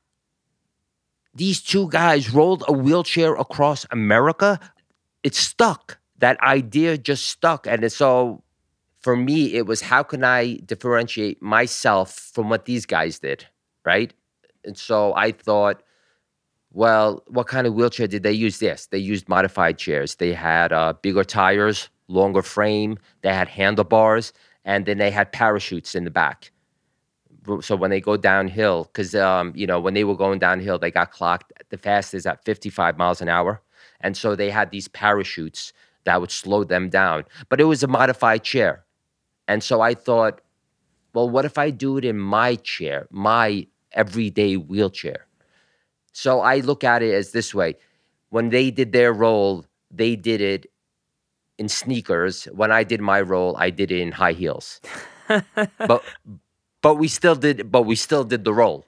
These 1.35 1.61
two 1.61 1.89
guys 1.89 2.31
rolled 2.31 2.63
a 2.67 2.73
wheelchair 2.73 3.33
across 3.35 3.85
America? 3.91 4.59
It 5.23 5.35
stuck. 5.35 5.97
That 6.19 6.39
idea 6.41 6.97
just 6.97 7.27
stuck. 7.27 7.65
And 7.65 7.91
so 7.91 8.43
for 9.03 9.15
me, 9.17 9.53
it 9.53 9.65
was 9.65 9.81
how 9.81 10.01
can 10.03 10.23
I 10.23 10.55
differentiate 10.65 11.41
myself 11.41 12.13
from 12.33 12.49
what 12.49 12.65
these 12.65 12.85
guys 12.85 13.19
did? 13.19 13.45
Right. 13.85 14.13
And 14.63 14.77
so 14.77 15.13
I 15.15 15.31
thought, 15.33 15.83
well, 16.73 17.23
what 17.27 17.47
kind 17.47 17.67
of 17.67 17.75
wheelchair 17.75 18.07
did 18.07 18.23
they 18.23 18.31
use? 18.31 18.57
This 18.57 18.87
they 18.87 18.97
used 18.97 19.29
modified 19.29 19.77
chairs. 19.77 20.15
They 20.15 20.33
had 20.33 20.73
uh, 20.73 20.93
bigger 21.01 21.23
tires, 21.23 21.89
longer 22.07 22.41
frame. 22.41 22.97
They 23.21 23.33
had 23.33 23.47
handlebars, 23.47 24.33
and 24.65 24.85
then 24.85 24.97
they 24.97 25.11
had 25.11 25.31
parachutes 25.31 25.93
in 25.95 26.03
the 26.03 26.09
back. 26.09 26.51
So 27.61 27.75
when 27.75 27.91
they 27.91 28.01
go 28.01 28.17
downhill, 28.17 28.85
because 28.85 29.13
um, 29.13 29.53
you 29.55 29.67
know 29.67 29.79
when 29.79 29.93
they 29.93 30.03
were 30.03 30.15
going 30.15 30.39
downhill, 30.39 30.79
they 30.79 30.91
got 30.91 31.11
clocked 31.11 31.53
the 31.69 31.77
fastest 31.77 32.25
at 32.25 32.43
55 32.43 32.97
miles 32.97 33.21
an 33.21 33.29
hour, 33.29 33.61
and 34.01 34.17
so 34.17 34.35
they 34.35 34.49
had 34.49 34.71
these 34.71 34.87
parachutes 34.87 35.73
that 36.05 36.19
would 36.19 36.31
slow 36.31 36.63
them 36.63 36.89
down. 36.89 37.23
But 37.49 37.61
it 37.61 37.65
was 37.65 37.83
a 37.83 37.87
modified 37.87 38.43
chair, 38.43 38.83
and 39.47 39.61
so 39.61 39.81
I 39.81 39.93
thought, 39.93 40.41
well, 41.13 41.29
what 41.29 41.45
if 41.45 41.59
I 41.59 41.69
do 41.69 41.97
it 41.97 42.05
in 42.05 42.17
my 42.17 42.55
chair, 42.55 43.07
my 43.11 43.67
everyday 43.91 44.57
wheelchair? 44.57 45.27
So 46.13 46.39
I 46.41 46.57
look 46.57 46.83
at 46.83 47.03
it 47.03 47.13
as 47.13 47.31
this 47.31 47.53
way 47.53 47.75
when 48.33 48.49
they 48.49 48.71
did 48.71 48.93
their 48.93 49.13
roll, 49.13 49.63
they 49.91 50.15
did 50.15 50.41
it 50.41 50.65
in 51.59 51.69
sneakers. 51.69 52.45
When 52.45 52.71
I 52.71 52.83
did 52.83 52.99
my 52.99 53.21
roll, 53.21 53.55
I 53.57 53.69
did 53.69 53.91
it 53.91 53.99
in 53.99 54.11
high 54.11 54.31
heels. 54.31 54.81
but 55.77 56.03
but 56.81 56.95
we 56.95 57.07
still 57.07 57.35
did 57.35 57.71
but 57.71 57.83
we 57.83 57.95
still 57.95 58.23
did 58.23 58.43
the 58.43 58.53
roll. 58.53 58.85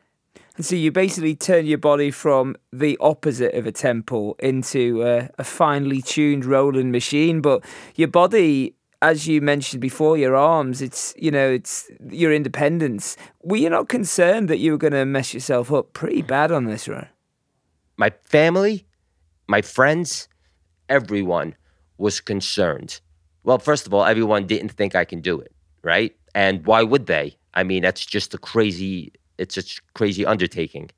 And 0.58 0.65
so 0.65 0.75
you 0.75 0.91
basically 0.91 1.36
turn 1.36 1.67
your 1.67 1.77
body 1.77 2.10
from 2.10 2.55
the 2.74 2.98
opposite 3.00 3.53
of 3.53 3.67
a 3.67 3.72
temple 3.72 4.36
into 4.39 5.03
a, 5.03 5.29
a 5.38 5.44
finely 5.44 6.01
tuned 6.01 6.46
rolling 6.46 6.91
machine. 6.91 7.41
But 7.41 7.63
your 7.96 8.08
body, 8.08 8.74
as 9.01 9.27
you 9.27 9.41
mentioned 9.41 9.82
before, 9.82 10.17
your 10.17 10.36
arms, 10.36 10.82
it's 10.82 11.13
you 11.17 11.29
know, 11.29 11.51
it's 11.51 11.91
your 12.10 12.34
independence. 12.34 13.15
Were 13.44 13.58
you 13.58 13.70
not 13.70 13.89
concerned 13.89 14.50
that 14.50 14.58
you 14.58 14.72
were 14.72 14.79
going 14.79 14.94
to 14.94 15.05
mess 15.05 15.36
yourself 15.36 15.72
up 15.72 15.94
pretty 15.94 16.24
bad 16.24 16.51
on 16.51 16.65
this 16.65 16.88
run? 16.88 17.10
My 17.98 18.12
family, 18.25 18.86
my 19.48 19.62
friends, 19.62 20.28
everyone 20.90 21.56
was 21.98 22.20
concerned. 22.20 23.00
Well, 23.44 23.60
first 23.60 23.88
of 23.88 23.94
all, 23.94 24.06
everyone 24.06 24.48
didn't 24.48 24.70
think 24.70 24.96
I 24.96 25.06
can 25.06 25.22
do 25.22 25.40
it, 25.40 25.54
right? 25.84 26.16
And 26.34 26.66
why 26.66 26.84
would 26.84 27.06
they? 27.06 27.38
I 27.54 27.64
mean, 27.64 27.84
that's 27.84 28.06
just 28.06 28.34
a 28.34 28.38
crazy, 28.38 29.14
it's 29.38 29.58
a 29.58 29.64
crazy 29.94 30.25
undertaking. 30.25 30.92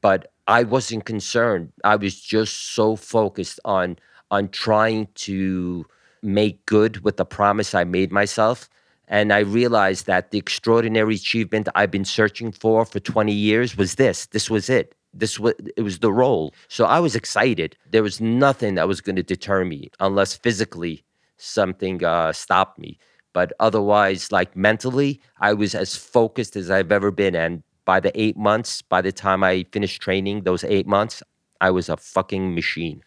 But 0.00 0.32
I 0.48 0.64
wasn't 0.64 1.04
concerned. 1.04 1.72
I 1.84 1.96
was 1.96 2.20
just 2.20 2.74
so 2.74 2.96
focused 2.96 3.60
on 3.64 3.98
on 4.30 4.48
trying 4.48 5.06
to 5.14 5.84
make 6.22 6.64
good 6.64 7.04
with 7.04 7.18
the 7.18 7.24
promise 7.24 7.74
I 7.74 7.84
made 7.84 8.10
myself. 8.10 8.68
And 9.06 9.30
I 9.30 9.40
realized 9.40 10.06
that 10.06 10.30
the 10.30 10.38
extraordinary 10.38 11.16
achievement 11.16 11.68
I've 11.74 11.90
been 11.90 12.06
searching 12.06 12.50
for 12.50 12.86
for 12.86 12.98
20 12.98 13.30
years 13.30 13.76
was 13.76 13.96
this. 13.96 14.26
This 14.26 14.48
was 14.48 14.70
it 14.70 14.94
this 15.14 15.38
was 15.38 15.54
it 15.76 15.82
was 15.82 15.98
the 15.98 16.12
role. 16.12 16.54
So 16.68 16.84
i 16.84 17.00
was 17.00 17.14
excited. 17.16 17.76
There 17.90 18.02
was 18.02 18.20
nothing 18.20 18.74
that 18.76 18.88
was 18.88 19.00
going 19.00 19.16
to 19.16 19.22
deter 19.22 19.64
me 19.64 19.90
unless 20.00 20.34
physically 20.36 21.04
something 21.36 22.04
uh, 22.04 22.32
stopped 22.32 22.78
me. 22.78 22.98
But 23.32 23.52
otherwise 23.60 24.30
like 24.32 24.56
mentally 24.56 25.20
i 25.40 25.52
was 25.52 25.74
as 25.74 25.96
focused 25.96 26.56
as 26.56 26.70
i've 26.70 26.92
ever 26.92 27.10
been. 27.10 27.34
And 27.34 27.62
by 27.84 28.00
the 28.00 28.12
eight 28.20 28.36
months 28.36 28.82
by 28.82 29.00
the 29.02 29.12
time 29.12 29.42
i 29.42 29.64
finished 29.72 30.00
training 30.02 30.42
those 30.42 30.64
eight 30.64 30.86
months 30.86 31.22
i 31.60 31.70
was 31.70 31.88
a 31.88 31.96
fucking 31.96 32.54
machine 32.54 33.02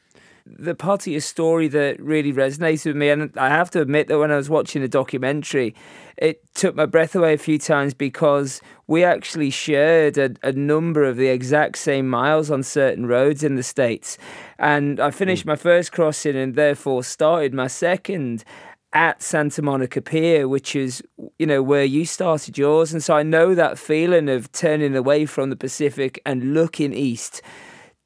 the 0.46 0.75
part 0.75 1.08
of 1.08 1.12
your 1.12 1.22
story 1.22 1.68
that 1.70 2.00
really 2.00 2.32
resonated 2.32 2.88
with 2.88 2.96
me, 2.96 3.10
and 3.10 3.36
I 3.38 3.50
have 3.50 3.72
to 3.72 3.82
admit 3.82 4.08
that 4.08 4.20
when 4.20 4.32
I 4.32 4.36
was 4.36 4.50
watching 4.50 4.82
the 4.82 4.88
documentary, 4.88 5.75
it 6.18 6.42
took 6.54 6.75
my 6.75 6.86
breath 6.86 7.16
away 7.16 7.34
a 7.34 7.38
few 7.38 7.58
times 7.58 7.94
because 7.94 8.62
we 8.88 9.04
actually 9.04 9.50
shared 9.50 10.18
a, 10.18 10.36
a 10.44 10.52
number 10.52 11.04
of 11.04 11.18
the 11.18 11.28
exact 11.28 11.78
same 11.78 12.08
miles 12.08 12.52
on 12.52 12.64
certain 12.64 13.08
roads 13.08 13.44
in 13.44 13.56
the 13.56 13.64
States. 13.64 14.18
And 14.60 15.00
I 15.00 15.12
finished 15.12 15.44
mm. 15.44 15.48
my 15.48 15.56
first 15.56 15.92
crossing 15.92 16.36
and 16.36 16.56
therefore 16.56 17.04
started 17.04 17.54
my 17.54 17.68
second 17.68 18.44
at 18.94 19.22
Santa 19.22 19.62
Monica 19.62 20.02
Pier, 20.02 20.48
which 20.48 20.75
is, 20.75 21.04
you 21.38 21.46
know, 21.46 21.62
where 21.62 21.84
you 21.84 22.06
started 22.06 22.58
yours. 22.58 22.94
And 22.94 23.04
so 23.04 23.16
I 23.16 23.24
know 23.24 23.54
that 23.54 23.78
feeling 23.78 24.30
of 24.30 24.52
turning 24.54 24.96
away 24.96 25.25
from 25.25 25.50
the 25.50 25.58
Pacific 25.58 26.22
and 26.25 26.54
looking 26.54 26.94
east. 26.94 27.42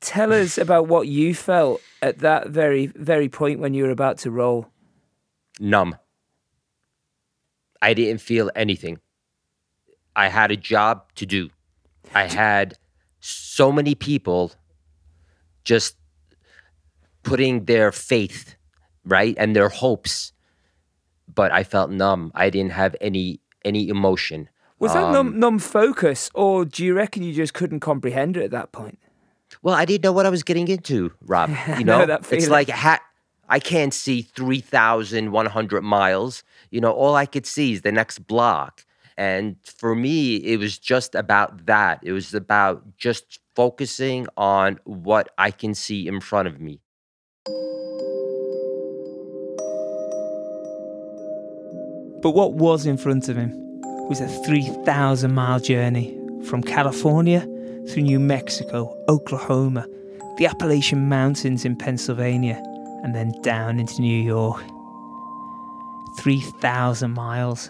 Tell 0.02 0.34
us 0.34 0.58
about 0.58 0.88
what 0.88 1.08
you 1.08 1.36
felt 1.36 1.82
at 2.02 2.20
that 2.20 2.50
very, 2.50 2.88
very 2.88 3.30
point 3.30 3.60
when 3.60 3.74
you 3.74 3.84
were 3.84 3.90
about 3.90 4.18
to 4.20 4.32
roll. 4.32 4.68
Numb. 5.60 5.96
I 7.82 7.94
didn't 7.94 8.22
feel 8.22 8.50
anything. 8.56 9.00
I 10.16 10.28
had 10.30 10.52
a 10.52 10.58
job 10.58 11.14
to 11.16 11.26
do. 11.26 11.50
I 12.14 12.24
had 12.24 12.78
so 13.20 13.72
many 13.72 13.96
people 13.96 14.54
just 15.64 15.96
putting 17.24 17.66
their 17.66 17.92
faith, 17.92 18.56
right, 19.06 19.36
and 19.38 19.56
their 19.56 19.70
hopes 19.70 20.34
but 21.34 21.52
I 21.52 21.64
felt 21.64 21.92
numb. 21.92 22.32
I 22.36 22.50
didn't 22.50 22.72
have 22.74 22.96
any 23.02 23.40
any 23.64 23.88
emotion. 23.88 24.50
Was 24.80 24.94
that 24.94 25.04
um, 25.04 25.14
numb, 25.14 25.40
numb 25.40 25.60
focus, 25.60 26.30
or 26.34 26.66
do 26.66 26.84
you 26.84 26.94
reckon 26.94 27.24
you 27.24 27.34
just 27.34 27.54
couldn't 27.54 27.82
comprehend 27.82 28.38
it 28.38 28.44
at 28.44 28.52
that 28.52 28.72
point? 28.72 29.00
Well, 29.62 29.76
I 29.76 29.86
didn't 29.86 30.04
know 30.04 30.14
what 30.14 30.26
I 30.26 30.30
was 30.30 30.44
getting 30.44 30.68
into, 30.68 31.12
Rob. 31.26 31.50
You 31.78 31.84
know, 31.84 32.06
know 32.06 32.20
it's 32.32 32.48
like 32.48 32.70
ha- 32.70 33.04
I 33.50 33.60
can't 33.60 33.94
see 33.94 34.22
three 34.22 34.62
thousand 34.62 35.32
one 35.32 35.48
hundred 35.48 35.84
miles. 35.84 36.44
You 36.72 36.82
know, 36.82 36.92
all 36.92 37.16
I 37.16 37.26
could 37.26 37.46
see 37.46 37.74
is 37.74 37.82
the 37.82 37.92
next 37.92 38.20
block. 38.20 38.86
And 39.18 39.58
for 39.66 39.96
me, 39.96 40.38
it 40.38 40.58
was 40.60 40.80
just 40.80 41.14
about 41.14 41.66
that. 41.66 42.00
It 42.04 42.14
was 42.14 42.34
about 42.34 42.98
just 42.98 43.40
focusing 43.54 44.28
on 44.38 44.80
what 44.86 45.30
I 45.38 45.52
can 45.52 45.74
see 45.76 46.08
in 46.08 46.22
front 46.22 46.48
of 46.48 46.62
me. 46.62 46.80
But 52.22 52.32
what 52.32 52.54
was 52.54 52.86
in 52.86 52.98
front 52.98 53.28
of 53.28 53.36
him 53.36 53.52
was 54.08 54.22
a 54.22 54.28
3,000 54.28 55.34
mile 55.34 55.60
journey 55.60 56.18
from 56.46 56.64
California 56.64 57.46
through 57.88 58.04
New 58.04 58.20
Mexico, 58.20 58.96
Oklahoma, 59.08 59.86
the 60.38 60.46
Appalachian 60.46 61.10
Mountains 61.10 61.66
in 61.66 61.76
Pennsylvania, 61.76 62.62
and 63.04 63.16
then 63.16 63.34
down 63.42 63.80
into 63.80 64.02
New 64.02 64.22
York. 64.22 64.62
3,000 66.20 67.12
miles. 67.12 67.70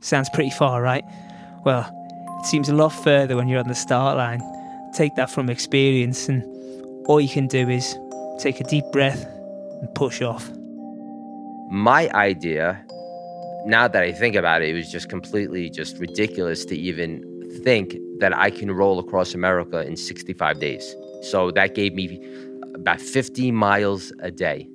Sounds 0.00 0.28
pretty 0.30 0.50
far, 0.50 0.82
right? 0.82 1.04
Well, 1.64 1.90
it 2.40 2.46
seems 2.46 2.68
a 2.68 2.74
lot 2.74 2.90
further 2.90 3.36
when 3.36 3.48
you're 3.48 3.60
on 3.60 3.68
the 3.68 3.74
start 3.74 4.16
line. 4.16 4.42
Take 4.94 5.14
that 5.16 5.30
from 5.30 5.48
experience, 5.48 6.28
and 6.28 6.42
all 7.06 7.20
you 7.20 7.28
can 7.28 7.46
do 7.46 7.68
is 7.68 7.96
take 8.38 8.60
a 8.60 8.64
deep 8.64 8.84
breath 8.92 9.24
and 9.80 9.94
push 9.94 10.20
off. 10.20 10.50
My 11.70 12.10
idea 12.10 12.84
now 13.64 13.88
that 13.88 14.02
I 14.02 14.12
think 14.12 14.36
about 14.36 14.62
it, 14.62 14.68
it 14.68 14.74
was 14.74 14.90
just 14.90 15.08
completely 15.08 15.70
just 15.70 15.98
ridiculous 15.98 16.64
to 16.66 16.76
even 16.76 17.22
think 17.64 17.96
that 18.18 18.36
I 18.36 18.50
can 18.50 18.70
roll 18.70 18.98
across 18.98 19.34
America 19.34 19.80
in 19.86 19.96
65 19.96 20.58
days. 20.58 20.94
So 21.22 21.50
that 21.52 21.74
gave 21.74 21.94
me 21.94 22.20
about 22.74 23.00
50 23.00 23.50
miles 23.50 24.12
a 24.20 24.30
day. 24.30 24.68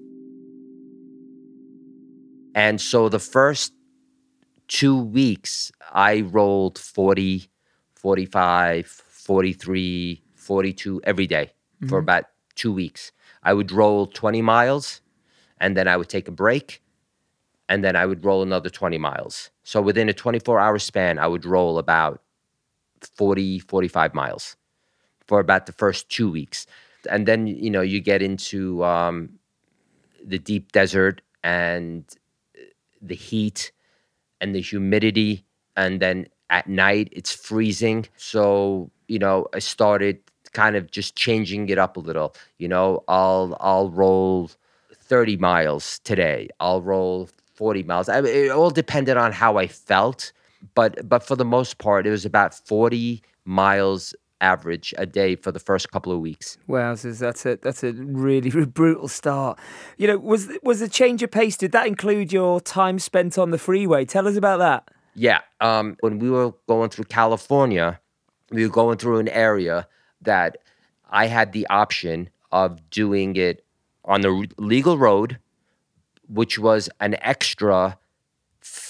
And 2.55 2.81
so 2.81 3.09
the 3.09 3.19
first 3.19 3.73
two 4.67 4.97
weeks, 4.97 5.71
I 5.91 6.21
rolled 6.21 6.77
40, 6.77 7.49
45, 7.95 8.87
43, 8.87 10.23
42 10.35 11.01
every 11.03 11.27
day 11.27 11.51
mm-hmm. 11.75 11.89
for 11.89 11.99
about 11.99 12.25
two 12.55 12.73
weeks. 12.73 13.11
I 13.43 13.53
would 13.53 13.71
roll 13.71 14.07
20 14.07 14.41
miles 14.41 15.01
and 15.59 15.77
then 15.77 15.87
I 15.87 15.97
would 15.97 16.09
take 16.09 16.27
a 16.27 16.31
break 16.31 16.81
and 17.67 17.83
then 17.83 17.95
I 17.95 18.05
would 18.05 18.25
roll 18.25 18.41
another 18.41 18.69
20 18.69 18.97
miles. 18.97 19.51
So 19.63 19.81
within 19.81 20.09
a 20.09 20.13
24 20.13 20.59
hour 20.59 20.79
span, 20.79 21.19
I 21.19 21.27
would 21.27 21.45
roll 21.45 21.77
about 21.77 22.21
40, 23.05 23.59
45 23.59 24.13
miles 24.13 24.55
for 25.27 25.39
about 25.39 25.65
the 25.65 25.71
first 25.71 26.09
two 26.09 26.29
weeks. 26.29 26.65
And 27.09 27.27
then, 27.27 27.47
you 27.47 27.69
know, 27.69 27.81
you 27.81 28.01
get 28.01 28.21
into 28.21 28.83
um, 28.83 29.29
the 30.23 30.39
deep 30.39 30.71
desert 30.71 31.21
and 31.43 32.03
the 33.01 33.15
heat 33.15 33.71
and 34.41 34.53
the 34.53 34.61
humidity. 34.61 35.45
And 35.77 36.01
then 36.01 36.27
at 36.49 36.67
night, 36.67 37.09
it's 37.11 37.33
freezing. 37.33 38.07
So, 38.17 38.91
you 39.07 39.19
know, 39.19 39.47
I 39.53 39.59
started 39.59 40.19
kind 40.53 40.75
of 40.75 40.91
just 40.91 41.15
changing 41.15 41.69
it 41.69 41.77
up 41.77 41.97
a 41.97 41.99
little. 41.99 42.35
You 42.57 42.67
know, 42.67 43.03
I'll 43.07 43.55
I'll 43.59 43.89
roll 43.89 44.51
30 44.93 45.37
miles 45.37 45.99
today. 45.99 46.49
I'll 46.59 46.81
roll 46.81 47.29
40 47.55 47.83
miles. 47.83 48.09
I, 48.09 48.21
it 48.21 48.51
all 48.51 48.69
depended 48.69 49.17
on 49.17 49.31
how 49.31 49.57
I 49.57 49.67
felt, 49.67 50.31
but 50.75 51.07
but 51.07 51.23
for 51.23 51.35
the 51.35 51.45
most 51.45 51.77
part, 51.77 52.05
it 52.07 52.11
was 52.11 52.25
about 52.25 52.53
40 52.53 53.21
miles 53.45 54.13
average 54.41 54.93
a 54.97 55.05
day 55.05 55.35
for 55.35 55.51
the 55.51 55.59
first 55.59 55.91
couple 55.91 56.13
of 56.13 56.19
weeks. 56.19 56.57
Wow, 56.67 56.95
that's 56.95 57.45
a 57.45 57.57
that's 57.57 57.83
a 57.83 57.93
really 57.93 58.49
brutal 58.65 59.07
start. 59.07 59.59
You 59.97 60.07
know, 60.07 60.17
was 60.17 60.49
was 60.63 60.79
the 60.79 60.89
change 60.89 61.23
of 61.23 61.31
pace? 61.31 61.57
Did 61.57 61.71
that 61.71 61.87
include 61.87 62.31
your 62.31 62.61
time 62.61 62.99
spent 62.99 63.37
on 63.37 63.51
the 63.51 63.57
freeway? 63.57 64.05
Tell 64.05 64.27
us 64.27 64.35
about 64.35 64.59
that. 64.59 64.89
Yeah, 65.15 65.41
um, 65.59 65.97
when 66.01 66.19
we 66.19 66.29
were 66.29 66.53
going 66.67 66.89
through 66.89 67.05
California, 67.05 67.99
we 68.51 68.65
were 68.65 68.71
going 68.71 68.97
through 68.97 69.17
an 69.17 69.27
area 69.27 69.87
that 70.21 70.59
I 71.09 71.25
had 71.25 71.51
the 71.51 71.67
option 71.67 72.29
of 72.51 72.89
doing 72.89 73.35
it 73.35 73.65
on 74.05 74.21
the 74.21 74.47
legal 74.57 74.97
road 74.97 75.39
which 76.29 76.59
was 76.59 76.89
an 76.99 77.17
extra 77.21 77.97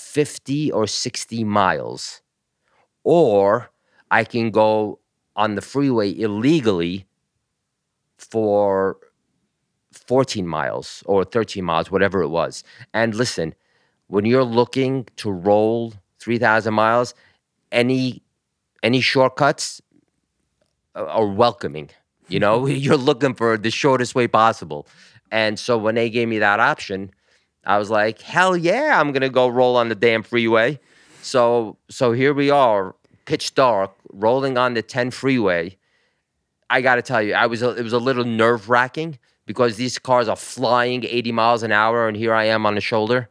50 0.09 0.71
or 0.71 0.87
60 0.87 1.43
miles. 1.43 2.21
Or 3.03 3.69
I 4.09 4.23
can 4.23 4.49
go 4.49 4.99
on 5.35 5.55
the 5.55 5.61
freeway 5.61 6.17
illegally 6.19 7.05
for 8.17 8.97
14 9.93 10.47
miles 10.47 11.03
or 11.05 11.23
13 11.23 11.63
miles, 11.63 11.91
whatever 11.91 12.21
it 12.21 12.29
was. 12.29 12.63
And 12.93 13.13
listen, 13.13 13.53
when 14.07 14.25
you're 14.25 14.43
looking 14.43 15.07
to 15.17 15.31
roll 15.31 15.93
3,000 16.19 16.73
miles, 16.73 17.13
any 17.71 18.23
any 18.81 19.01
shortcuts 19.01 19.81
uh, 20.95 21.05
are 21.05 21.27
welcoming. 21.27 21.89
You 22.29 22.39
know, 22.39 22.65
you're 22.85 22.97
looking 22.97 23.35
for 23.35 23.57
the 23.57 23.69
shortest 23.69 24.15
way 24.15 24.27
possible. 24.27 24.87
And 25.31 25.59
so 25.59 25.77
when 25.77 25.95
they 25.95 26.09
gave 26.09 26.27
me 26.27 26.39
that 26.39 26.59
option, 26.59 27.11
I 27.65 27.77
was 27.77 27.89
like, 27.89 28.21
hell 28.21 28.55
yeah, 28.55 28.99
I'm 28.99 29.11
gonna 29.11 29.29
go 29.29 29.47
roll 29.47 29.75
on 29.75 29.89
the 29.89 29.95
damn 29.95 30.23
freeway. 30.23 30.79
So 31.21 31.77
so 31.89 32.11
here 32.13 32.33
we 32.33 32.49
are, 32.49 32.95
pitch 33.25 33.55
dark, 33.55 33.93
rolling 34.11 34.57
on 34.57 34.73
the 34.73 34.81
10 34.81 35.11
freeway. 35.11 35.77
I 36.69 36.81
gotta 36.81 37.01
tell 37.01 37.21
you, 37.21 37.33
I 37.33 37.47
was 37.47 37.61
a, 37.61 37.69
it 37.71 37.83
was 37.83 37.93
a 37.93 37.99
little 37.99 38.25
nerve 38.25 38.69
wracking 38.69 39.17
because 39.45 39.77
these 39.77 39.97
cars 39.97 40.27
are 40.27 40.35
flying 40.35 41.03
80 41.03 41.31
miles 41.31 41.63
an 41.63 41.71
hour, 41.71 42.07
and 42.07 42.15
here 42.15 42.33
I 42.33 42.45
am 42.45 42.67
on 42.67 42.75
the 42.75 42.81
shoulder, 42.81 43.29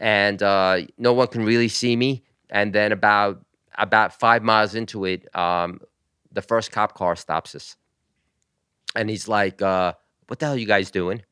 and 0.00 0.42
uh, 0.42 0.80
no 0.98 1.12
one 1.12 1.28
can 1.28 1.44
really 1.44 1.68
see 1.68 1.94
me. 1.94 2.24
And 2.50 2.72
then 2.72 2.92
about 2.92 3.44
about 3.78 4.18
five 4.18 4.42
miles 4.42 4.74
into 4.74 5.04
it, 5.04 5.34
um, 5.36 5.80
the 6.32 6.42
first 6.42 6.72
cop 6.72 6.94
car 6.94 7.14
stops 7.16 7.54
us, 7.54 7.76
and 8.96 9.08
he's 9.08 9.28
like, 9.28 9.62
uh, 9.62 9.92
"What 10.26 10.40
the 10.40 10.46
hell 10.46 10.54
are 10.56 10.58
you 10.58 10.66
guys 10.66 10.90
doing?" 10.90 11.22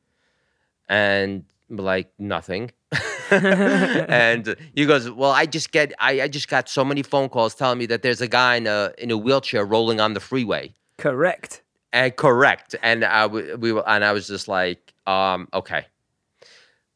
And 0.89 1.45
like 1.71 2.13
nothing. 2.19 2.73
And 3.31 4.57
he 4.75 4.87
goes 4.87 5.09
well 5.09 5.31
i 5.31 5.47
just 5.47 5.71
get 5.71 5.93
I, 6.01 6.23
I 6.23 6.29
just 6.29 6.49
got 6.49 6.69
so 6.69 6.85
many 6.85 7.05
phone 7.05 7.29
calls 7.29 7.55
telling 7.55 7.79
me 7.79 7.87
that 7.87 8.03
there's 8.03 8.21
a 8.21 8.27
guy 8.27 8.57
in 8.57 8.67
a 8.67 8.93
in 8.99 9.13
a 9.13 9.17
wheelchair 9.17 9.65
rolling 9.65 10.01
on 10.01 10.15
the 10.15 10.21
freeway. 10.21 10.75
Correct. 10.99 11.63
And 11.93 12.17
correct. 12.17 12.75
And 12.83 13.05
i 13.05 13.27
we 13.27 13.73
were 13.73 13.89
and 13.89 14.05
i 14.05 14.11
was 14.13 14.27
just 14.27 14.49
like 14.49 14.93
um 15.07 15.47
okay. 15.55 15.87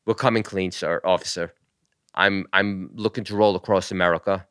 We're 0.07 0.15
coming 0.15 0.43
clean 0.43 0.73
sir 0.73 1.01
officer. 1.05 1.53
I'm 2.17 2.47
i'm 2.53 2.91
looking 2.95 3.23
to 3.25 3.37
roll 3.37 3.55
across 3.55 3.93
america. 3.93 4.45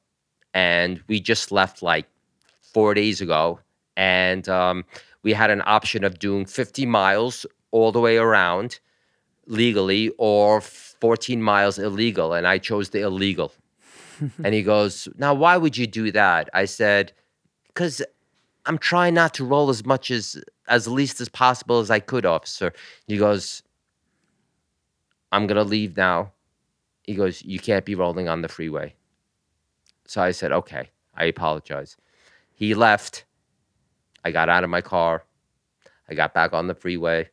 And 0.54 1.02
we 1.08 1.20
just 1.20 1.52
left 1.52 1.82
like 1.82 2.08
four 2.74 2.94
days 2.94 3.22
ago. 3.22 3.60
And 3.96 4.50
um, 4.50 4.86
we 5.22 5.34
had 5.34 5.52
an 5.52 5.62
option 5.66 6.04
of 6.04 6.20
doing 6.20 6.46
50 6.46 6.86
miles 6.86 7.46
all 7.72 7.92
the 7.92 8.00
way 8.00 8.18
around 8.18 8.80
legally 9.48 10.12
or 10.18 10.62
14 10.62 11.42
miles 11.42 11.78
illegal 11.78 12.34
and 12.34 12.48
i 12.48 12.58
chose 12.58 12.90
the 12.90 13.02
illegal 13.02 13.52
and 14.44 14.54
he 14.54 14.64
goes 14.64 15.08
now 15.18 15.34
why 15.34 15.58
would 15.58 15.78
you 15.78 15.86
do 15.86 16.12
that 16.12 16.50
i 16.54 16.66
said 16.66 17.12
because 17.68 18.02
i'm 18.66 18.78
trying 18.78 19.14
not 19.14 19.34
to 19.34 19.44
roll 19.44 19.70
as 19.70 19.86
much 19.86 20.10
as 20.12 20.42
as 20.68 20.88
least 20.88 21.20
as 21.22 21.30
possible 21.30 21.80
as 21.80 21.92
I 21.92 22.00
could, 22.00 22.26
officer. 22.26 22.74
He 23.08 23.18
goes, 23.18 23.64
I'm 25.32 25.48
gonna 25.48 25.64
leave 25.64 25.98
now. 25.98 26.32
He 27.04 27.16
goes, 27.16 27.44
You 27.44 27.60
can't 27.60 27.86
be 27.86 27.96
rolling 27.96 28.28
on 28.28 28.42
the 28.42 28.48
freeway. 28.48 28.96
So 30.08 30.22
I 30.22 30.32
said, 30.32 30.52
Okay, 30.52 30.90
I 31.16 31.26
apologize. 31.26 31.98
He 32.54 32.76
left. 32.76 33.26
I 34.24 34.32
got 34.32 34.48
out 34.48 34.64
of 34.64 34.70
my 34.70 34.82
car. 34.82 35.26
I 36.08 36.14
got 36.14 36.34
back 36.34 36.54
on 36.54 36.68
the 36.68 36.76
freeway. 36.76 37.30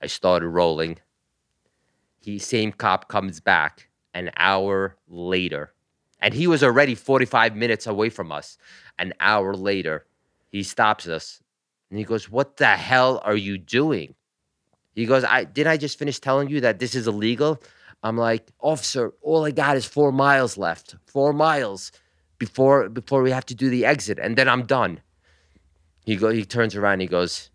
I 0.00 0.06
started 0.06 0.48
rolling. 0.48 0.98
He 2.22 2.38
same 2.38 2.72
cop 2.72 3.08
comes 3.08 3.40
back 3.40 3.88
an 4.14 4.30
hour 4.36 4.96
later. 5.08 5.72
And 6.20 6.32
he 6.32 6.46
was 6.46 6.62
already 6.62 6.94
45 6.94 7.56
minutes 7.56 7.86
away 7.86 8.08
from 8.08 8.30
us. 8.30 8.56
An 8.98 9.12
hour 9.18 9.56
later, 9.56 10.06
he 10.48 10.62
stops 10.62 11.08
us 11.08 11.42
and 11.90 11.98
he 11.98 12.04
goes, 12.04 12.30
What 12.30 12.58
the 12.58 12.68
hell 12.68 13.20
are 13.24 13.36
you 13.36 13.58
doing? 13.58 14.14
He 14.94 15.06
goes, 15.06 15.24
I 15.24 15.44
did 15.44 15.66
I 15.66 15.76
just 15.76 15.98
finish 15.98 16.20
telling 16.20 16.48
you 16.48 16.60
that 16.60 16.78
this 16.78 16.94
is 16.94 17.08
illegal? 17.08 17.60
I'm 18.04 18.16
like, 18.16 18.50
officer, 18.60 19.12
all 19.22 19.44
I 19.44 19.50
got 19.50 19.76
is 19.76 19.84
four 19.84 20.12
miles 20.12 20.56
left. 20.56 20.96
Four 21.06 21.32
miles 21.32 21.92
before 22.38 22.88
before 22.88 23.22
we 23.22 23.30
have 23.30 23.46
to 23.46 23.54
do 23.54 23.68
the 23.68 23.84
exit, 23.84 24.18
and 24.18 24.36
then 24.36 24.48
I'm 24.48 24.64
done. 24.64 25.00
He 26.04 26.16
go 26.16 26.30
he 26.30 26.44
turns 26.44 26.76
around, 26.76 27.00
he 27.00 27.06
goes, 27.06 27.50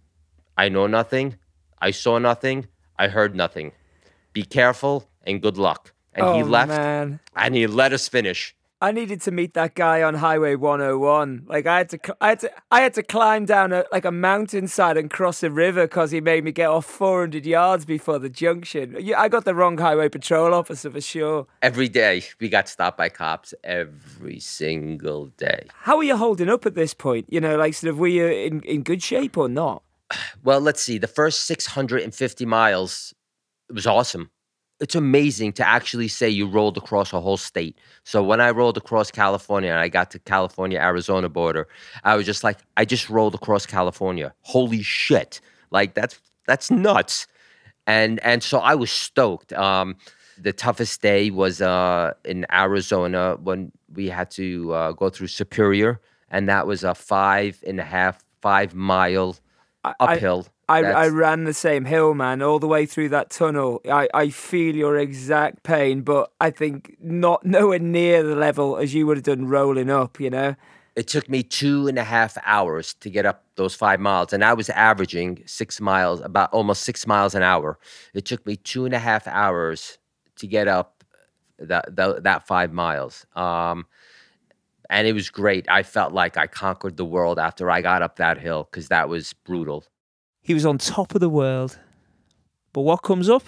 I 0.58 0.70
know 0.70 0.88
nothing, 0.88 1.36
I 1.80 1.92
saw 1.92 2.18
nothing, 2.18 2.68
I 2.98 3.08
heard 3.08 3.36
nothing. 3.36 3.72
Be 4.38 4.44
careful 4.44 5.10
and 5.26 5.42
good 5.42 5.58
luck. 5.58 5.96
And 6.14 6.24
oh, 6.24 6.38
he 6.38 6.44
left 6.44 6.70
Man. 6.70 7.20
and 7.36 7.56
he 7.56 7.66
let 7.66 7.92
us 7.92 8.08
finish. 8.08 8.56
I 8.80 8.92
needed 8.92 9.20
to 9.22 9.32
meet 9.32 9.56
that 9.56 9.74
guy 9.74 10.04
on 10.04 10.14
Highway 10.14 10.54
101. 10.54 11.48
Like 11.48 11.66
I 11.66 11.80
had 11.80 11.90
to, 11.90 12.16
I 12.22 12.30
had 12.30 12.40
to, 12.42 12.52
I 12.70 12.82
had 12.82 12.94
to 12.94 13.02
climb 13.02 13.46
down 13.46 13.74
a 13.74 13.86
like 13.92 14.06
a 14.06 14.12
mountainside 14.12 14.96
and 14.96 15.10
cross 15.10 15.42
a 15.42 15.50
river 15.50 15.88
because 15.88 16.12
he 16.12 16.22
made 16.22 16.44
me 16.44 16.52
get 16.52 16.70
off 16.70 16.86
400 16.86 17.48
yards 17.48 17.84
before 17.84 18.20
the 18.20 18.30
junction. 18.30 18.96
I 19.18 19.28
got 19.28 19.44
the 19.46 19.56
wrong 19.56 19.80
highway 19.80 20.08
patrol 20.08 20.54
officer 20.54 20.92
for 20.92 21.02
sure. 21.02 21.48
Every 21.64 21.90
day 21.90 22.22
we 22.40 22.48
got 22.48 22.70
stopped 22.70 23.00
by 23.00 23.10
cops 23.10 23.56
every 23.64 24.40
single 24.40 25.32
day. 25.38 25.66
How 25.74 25.98
are 25.98 26.04
you 26.04 26.16
holding 26.16 26.48
up 26.48 26.68
at 26.68 26.76
this 26.76 26.94
point? 26.94 27.26
You 27.30 27.42
know, 27.42 27.58
like 27.58 27.74
sort 27.74 27.90
of 27.90 27.98
were 27.98 28.06
you 28.06 28.28
in, 28.28 28.62
in 28.62 28.84
good 28.84 29.02
shape 29.02 29.36
or 29.36 29.50
not? 29.50 29.82
Well, 30.44 30.62
let's 30.62 30.82
see. 30.82 30.98
The 31.00 31.08
first 31.08 31.46
650 31.46 32.46
miles 32.46 33.14
it 33.70 33.74
was 33.74 33.88
awesome 33.88 34.30
it's 34.80 34.96
amazing 34.96 35.54
to 35.54 35.68
actually 35.68 36.08
say 36.08 36.30
you 36.30 36.48
rolled 36.48 36.78
across 36.78 37.12
a 37.14 37.20
whole 37.20 37.38
state. 37.38 37.78
So 38.04 38.24
when 38.24 38.40
I 38.40 38.52
rolled 38.52 38.78
across 38.78 39.10
California 39.10 39.72
and 39.72 39.80
I 39.80 39.88
got 39.88 40.12
to 40.12 40.20
California 40.20 40.80
Arizona 40.80 41.30
border, 41.30 41.68
I 42.04 42.16
was 42.16 42.26
just 42.26 42.44
like, 42.44 42.60
I 42.78 42.86
just 42.86 43.10
rolled 43.10 43.34
across 43.34 43.66
California. 43.66 44.34
Holy 44.42 44.84
shit! 44.84 45.42
Like 45.72 45.94
that's 45.96 46.20
that's 46.46 46.70
nuts. 46.70 47.28
And 47.88 48.20
and 48.20 48.44
so 48.44 48.60
I 48.60 48.76
was 48.76 48.92
stoked. 48.92 49.54
Um, 49.54 49.96
the 50.38 50.54
toughest 50.54 51.02
day 51.02 51.32
was 51.32 51.62
uh, 51.62 52.14
in 52.24 52.46
Arizona 52.52 53.38
when 53.42 53.72
we 53.94 54.10
had 54.10 54.30
to 54.32 54.72
uh, 54.74 54.92
go 54.92 55.10
through 55.10 55.28
Superior, 55.28 56.00
and 56.30 56.48
that 56.48 56.68
was 56.68 56.84
a 56.84 56.94
five 56.94 57.64
and 57.66 57.80
a 57.80 57.84
half, 57.84 58.24
five 58.42 58.76
mile 58.76 59.36
uphill. 60.00 60.46
I, 60.48 60.52
I, 60.70 60.80
I 60.80 61.08
ran 61.08 61.46
the 61.46 61.54
same 61.54 61.86
hill, 61.86 62.14
man, 62.14 62.42
all 62.42 62.60
the 62.60 62.68
way 62.68 62.86
through 62.86 63.10
that 63.10 63.30
tunnel. 63.30 63.82
I, 63.90 64.10
I 64.14 64.30
feel 64.30 64.76
your 64.76 64.98
exact 64.98 65.64
pain, 65.64 66.02
but 66.02 66.32
I 66.42 66.52
think 66.52 66.98
not 67.00 67.46
nowhere 67.46 67.80
near 67.80 68.24
the 68.24 68.36
level 68.36 68.78
as 68.78 68.94
you 68.94 69.08
would 69.08 69.18
have 69.18 69.24
done 69.24 69.48
rolling 69.48 69.90
up, 69.90 70.20
you 70.20 70.30
know? 70.30 70.56
It 70.96 71.08
took 71.08 71.30
me 71.30 71.44
two 71.44 71.88
and 71.88 71.98
a 72.00 72.04
half 72.04 72.38
hours 72.44 72.96
to 72.96 73.10
get 73.10 73.26
up 73.26 73.44
those 73.56 73.76
five 73.76 74.00
miles, 74.00 74.34
and 74.34 74.44
I 74.44 74.54
was 74.54 74.70
averaging 74.70 75.44
six 75.46 75.80
miles, 75.80 76.22
about 76.22 76.52
almost 76.52 76.84
six 76.84 77.06
miles 77.06 77.36
an 77.36 77.44
hour. 77.44 77.78
It 78.16 78.26
took 78.26 78.46
me 78.48 78.56
two 78.56 78.86
and 78.86 78.96
a 78.96 79.00
half 79.00 79.28
hours 79.28 80.00
to 80.38 80.48
get 80.48 80.68
up 80.68 81.04
that 81.60 81.96
that, 81.96 82.24
that 82.24 82.48
five 82.48 82.74
miles. 82.74 83.26
Um, 83.36 83.86
and 84.90 85.08
it 85.08 85.14
was 85.14 85.30
great. 85.30 85.70
I 85.70 85.84
felt 85.84 86.14
like 86.14 86.38
I 86.38 86.48
conquered 86.48 86.98
the 86.98 87.06
world 87.06 87.38
after 87.38 87.70
I 87.70 87.82
got 87.82 88.02
up 88.02 88.16
that 88.18 88.40
hill 88.40 88.68
because 88.70 88.88
that 88.88 89.08
was 89.08 89.34
brutal. 89.34 89.86
He 90.48 90.54
was 90.54 90.66
on 90.66 90.78
top 90.78 91.14
of 91.14 91.20
the 91.20 91.28
world. 91.28 91.78
But 92.72 92.84
what 92.84 93.04
comes 93.04 93.30
up 93.30 93.44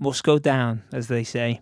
must 0.00 0.24
go 0.24 0.40
down, 0.40 0.82
as 0.92 1.06
they 1.06 1.22
say. 1.22 1.60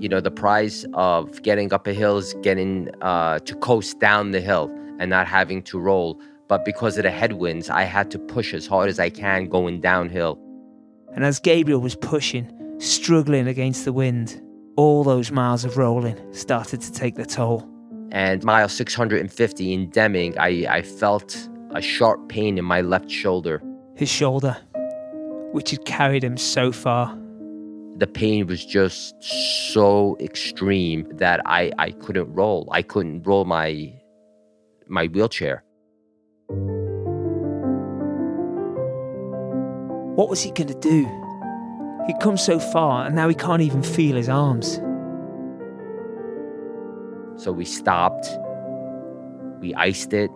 You 0.00 0.08
know, 0.08 0.22
the 0.22 0.30
prize 0.30 0.86
of 0.94 1.42
getting 1.42 1.70
up 1.74 1.86
a 1.86 1.92
hill 1.92 2.16
is 2.16 2.34
getting 2.40 2.88
uh, 3.02 3.40
to 3.40 3.54
coast 3.56 4.00
down 4.00 4.30
the 4.30 4.40
hill 4.40 4.74
and 4.98 5.10
not 5.10 5.26
having 5.26 5.62
to 5.64 5.78
roll. 5.78 6.18
But 6.48 6.64
because 6.64 6.96
of 6.96 7.02
the 7.02 7.10
headwinds, 7.10 7.68
I 7.68 7.82
had 7.82 8.10
to 8.12 8.18
push 8.18 8.54
as 8.54 8.66
hard 8.66 8.88
as 8.88 8.98
I 8.98 9.10
can 9.10 9.46
going 9.50 9.82
downhill. 9.82 10.38
And 11.12 11.22
as 11.22 11.38
Gabriel 11.38 11.82
was 11.82 11.94
pushing, 11.94 12.50
struggling 12.80 13.46
against 13.46 13.84
the 13.84 13.92
wind, 13.92 14.40
all 14.76 15.04
those 15.04 15.30
miles 15.30 15.66
of 15.66 15.76
rolling 15.76 16.18
started 16.32 16.80
to 16.80 16.90
take 16.90 17.16
their 17.16 17.26
toll. 17.26 17.68
And 18.12 18.44
mile 18.44 18.68
650 18.68 19.72
in 19.72 19.88
Deming, 19.88 20.38
I, 20.38 20.66
I 20.68 20.82
felt 20.82 21.48
a 21.74 21.80
sharp 21.80 22.28
pain 22.28 22.58
in 22.58 22.64
my 22.64 22.82
left 22.82 23.10
shoulder. 23.10 23.62
His 23.96 24.10
shoulder, 24.10 24.54
which 25.52 25.70
had 25.70 25.86
carried 25.86 26.22
him 26.22 26.36
so 26.36 26.72
far. 26.72 27.18
The 27.96 28.06
pain 28.06 28.46
was 28.46 28.66
just 28.66 29.14
so 29.72 30.18
extreme 30.20 31.06
that 31.14 31.40
I, 31.46 31.72
I 31.78 31.92
couldn't 31.92 32.30
roll. 32.34 32.68
I 32.70 32.82
couldn't 32.82 33.26
roll 33.26 33.46
my 33.46 33.94
my 34.88 35.06
wheelchair. 35.06 35.64
What 40.16 40.28
was 40.28 40.42
he 40.42 40.50
going 40.50 40.68
to 40.68 40.78
do? 40.78 41.06
He'd 42.06 42.20
come 42.20 42.36
so 42.36 42.58
far 42.58 43.06
and 43.06 43.16
now 43.16 43.28
he 43.28 43.34
can't 43.34 43.62
even 43.62 43.82
feel 43.82 44.16
his 44.16 44.28
arms. 44.28 44.80
So 47.42 47.50
we 47.50 47.64
stopped, 47.64 48.28
we 49.58 49.74
iced 49.74 50.12
it. 50.12 50.30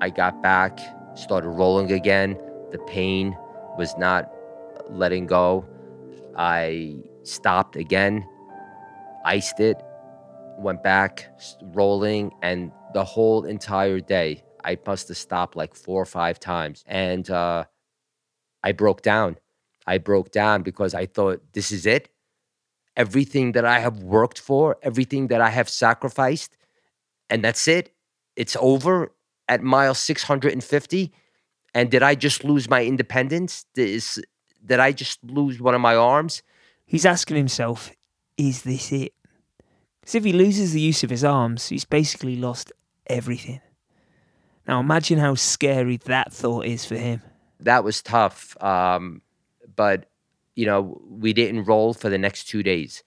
I 0.00 0.08
got 0.08 0.40
back, 0.44 0.78
started 1.16 1.48
rolling 1.48 1.90
again. 1.90 2.38
The 2.70 2.78
pain 2.86 3.36
was 3.76 3.96
not 3.98 4.30
letting 4.90 5.26
go. 5.26 5.66
I 6.36 6.98
stopped 7.24 7.74
again, 7.74 8.24
iced 9.24 9.58
it, 9.58 9.76
went 10.56 10.84
back, 10.84 11.26
rolling, 11.74 12.30
and 12.42 12.70
the 12.94 13.02
whole 13.02 13.44
entire 13.44 13.98
day, 13.98 14.44
I 14.62 14.78
must 14.86 15.08
have 15.08 15.16
stopped 15.16 15.56
like 15.56 15.74
four 15.74 16.00
or 16.00 16.06
five 16.06 16.38
times. 16.38 16.84
And 16.86 17.28
uh, 17.28 17.64
I 18.62 18.70
broke 18.70 19.02
down. 19.02 19.36
I 19.84 19.98
broke 19.98 20.30
down 20.30 20.62
because 20.62 20.94
I 20.94 21.06
thought, 21.06 21.42
this 21.54 21.72
is 21.72 21.86
it 21.86 22.08
everything 23.00 23.52
that 23.52 23.64
I 23.64 23.78
have 23.86 24.02
worked 24.02 24.38
for, 24.38 24.76
everything 24.82 25.28
that 25.28 25.40
I 25.40 25.50
have 25.58 25.68
sacrificed, 25.68 26.52
and 27.30 27.42
that's 27.42 27.66
it. 27.66 27.94
It's 28.36 28.56
over 28.60 29.10
at 29.48 29.62
mile 29.62 29.94
650. 29.94 31.12
And 31.72 31.90
did 31.90 32.02
I 32.02 32.14
just 32.14 32.44
lose 32.44 32.68
my 32.68 32.84
independence? 32.84 33.64
Is, 33.74 34.22
did 34.64 34.80
I 34.80 34.92
just 34.92 35.18
lose 35.24 35.60
one 35.60 35.74
of 35.74 35.80
my 35.80 35.96
arms? 35.96 36.42
He's 36.84 37.06
asking 37.06 37.38
himself, 37.38 37.90
is 38.36 38.62
this 38.62 38.92
it? 38.92 39.14
Because 40.00 40.16
if 40.16 40.24
he 40.24 40.32
loses 40.32 40.72
the 40.72 40.80
use 40.80 41.02
of 41.02 41.10
his 41.10 41.24
arms, 41.24 41.68
he's 41.68 41.86
basically 41.86 42.36
lost 42.36 42.70
everything. 43.06 43.60
Now 44.68 44.80
imagine 44.80 45.18
how 45.18 45.36
scary 45.36 45.96
that 46.04 46.32
thought 46.32 46.66
is 46.66 46.84
for 46.84 46.96
him. 46.96 47.22
That 47.60 47.82
was 47.82 48.02
tough. 48.02 48.62
Um, 48.62 49.22
but 49.74 50.06
you 50.56 50.66
know, 50.66 51.00
we 51.08 51.32
didn't 51.32 51.64
roll 51.64 51.94
for 51.94 52.08
the 52.10 52.18
next 52.18 52.44
two 52.44 52.62
days. 52.62 53.02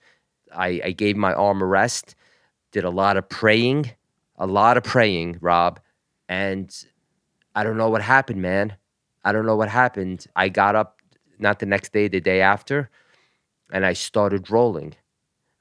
I, 0.54 0.80
I 0.84 0.90
gave 0.92 1.16
my 1.16 1.32
arm 1.34 1.62
a 1.62 1.66
rest, 1.66 2.14
did 2.72 2.84
a 2.84 2.90
lot 2.90 3.16
of 3.16 3.28
praying, 3.28 3.90
a 4.36 4.46
lot 4.46 4.76
of 4.76 4.84
praying, 4.84 5.38
Rob. 5.40 5.80
And 6.28 6.74
I 7.54 7.64
don't 7.64 7.76
know 7.76 7.90
what 7.90 8.02
happened, 8.02 8.42
man. 8.42 8.76
I 9.24 9.32
don't 9.32 9.46
know 9.46 9.56
what 9.56 9.68
happened. 9.68 10.26
I 10.36 10.48
got 10.48 10.76
up 10.76 11.00
not 11.38 11.58
the 11.58 11.66
next 11.66 11.92
day, 11.92 12.08
the 12.08 12.20
day 12.20 12.40
after, 12.40 12.90
and 13.72 13.86
I 13.86 13.92
started 13.94 14.50
rolling 14.50 14.94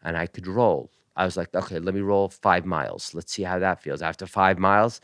and 0.04 0.18
I 0.18 0.28
could 0.28 0.48
roll. 0.48 0.92
I 1.16 1.26
was 1.26 1.38
like, 1.38 1.54
okay, 1.54 1.80
let 1.80 1.96
me 1.96 2.02
roll 2.02 2.30
five 2.30 2.66
miles. 2.66 3.14
Let's 3.14 3.34
see 3.34 3.44
how 3.44 3.60
that 3.60 3.82
feels. 3.82 4.02
After 4.02 4.26
five 4.28 4.58
miles, 4.58 5.02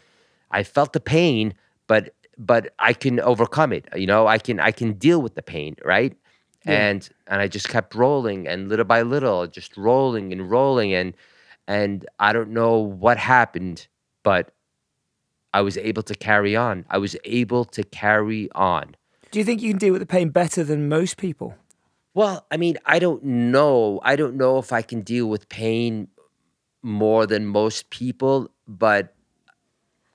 I 0.52 0.64
felt 0.64 0.94
the 0.94 1.00
pain, 1.00 1.54
but 1.88 2.14
but 2.38 2.74
I 2.80 2.94
can 2.94 3.20
overcome 3.20 3.74
it. 3.74 3.88
You 3.96 4.08
know, 4.08 4.28
I 4.28 4.38
can 4.40 4.60
I 4.60 4.72
can 4.72 4.94
deal 4.94 5.22
with 5.22 5.36
the 5.36 5.44
pain, 5.44 5.76
right? 5.86 6.16
Yeah. 6.66 6.74
And 6.74 7.10
and 7.28 7.42
I 7.42 7.48
just 7.48 7.70
kept 7.70 7.96
rolling 7.96 8.48
and 8.48 8.70
little 8.70 8.86
by 8.86 9.02
little 9.02 9.48
just 9.48 9.78
rolling 9.78 10.32
and 10.34 10.50
rolling 10.50 10.94
and 10.94 11.14
and 11.68 12.06
I 12.20 12.34
don't 12.34 12.50
know 12.50 12.78
what 12.78 13.18
happened, 13.18 13.88
but 14.24 14.52
I 15.54 15.62
was 15.62 15.78
able 15.78 16.04
to 16.04 16.16
carry 16.16 16.56
on. 16.56 16.86
I 16.90 16.98
was 16.98 17.16
able 17.24 17.66
to 17.66 17.84
carry 17.84 18.50
on. 18.54 18.96
Do 19.32 19.40
you 19.40 19.46
think 19.46 19.62
you 19.62 19.72
can 19.72 19.78
deal 19.78 19.94
with 19.94 20.02
the 20.02 20.08
pain 20.08 20.30
better 20.30 20.64
than 20.64 20.90
most 20.90 21.18
people? 21.18 21.56
Well, 22.16 22.46
I 22.52 22.58
mean, 22.58 22.78
I 22.86 22.98
don't 22.98 23.24
know. 23.24 24.00
I 24.04 24.16
don't 24.16 24.36
know 24.36 24.58
if 24.58 24.74
I 24.74 24.82
can 24.82 25.02
deal 25.02 25.28
with 25.28 25.48
pain 25.50 26.08
more 26.82 27.28
than 27.28 27.46
most 27.46 27.92
people, 27.92 28.50
but 28.68 29.14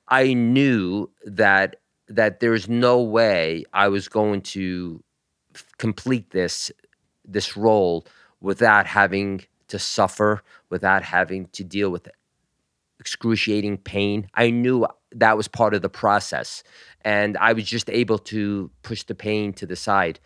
I 0.08 0.34
knew 0.34 1.10
that 1.24 1.76
that 2.08 2.40
there's 2.40 2.68
no 2.68 3.00
way 3.00 3.64
I 3.72 3.88
was 3.88 4.08
going 4.08 4.42
to 4.42 5.02
complete 5.78 6.30
this 6.30 6.70
this 7.24 7.56
roll 7.56 8.06
without 8.40 8.86
having 8.86 9.42
to 9.68 9.78
suffer, 9.78 10.42
without 10.68 11.02
having 11.02 11.46
to 11.52 11.64
deal 11.64 11.90
with 11.90 12.08
excruciating 13.00 13.78
pain. 13.78 14.28
I 14.34 14.50
knew 14.50 14.86
that 15.12 15.36
was 15.36 15.48
part 15.48 15.74
of 15.74 15.82
the 15.82 15.88
process, 15.88 16.62
and 17.02 17.36
I 17.38 17.52
was 17.52 17.64
just 17.64 17.88
able 17.90 18.18
to 18.18 18.70
push 18.82 19.02
the 19.04 19.14
pain 19.14 19.52
to 19.54 19.66
the 19.66 19.76
side, 19.76 20.20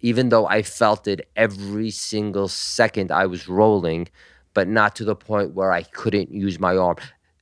even 0.00 0.28
though 0.28 0.46
I 0.46 0.62
felt 0.62 1.08
it 1.08 1.28
every 1.36 1.90
single 1.90 2.48
second 2.48 3.10
I 3.10 3.26
was 3.26 3.48
rolling, 3.48 4.08
but 4.52 4.68
not 4.68 4.94
to 4.96 5.04
the 5.04 5.16
point 5.16 5.54
where 5.54 5.72
I 5.72 5.82
couldn't 5.82 6.30
use 6.30 6.60
my 6.60 6.76
arm. 6.76 6.96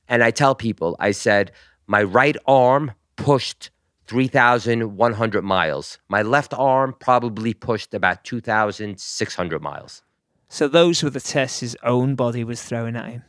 And 0.07 0.23
I 0.23 0.31
tell 0.31 0.55
people, 0.55 0.95
I 0.99 1.11
said, 1.11 1.51
my 1.87 2.03
right 2.03 2.37
arm 2.45 2.91
pushed 3.15 3.69
3,100 4.07 5.43
miles. 5.43 5.99
My 6.09 6.21
left 6.21 6.53
arm 6.53 6.95
probably 6.99 7.53
pushed 7.53 7.93
about 7.93 8.23
2,600 8.23 9.61
miles. 9.61 10.03
So 10.49 10.67
those 10.67 11.01
were 11.01 11.09
the 11.09 11.19
tests 11.19 11.61
his 11.61 11.77
own 11.83 12.15
body 12.15 12.43
was 12.43 12.61
throwing 12.61 12.95
at 12.95 13.09
him. 13.09 13.23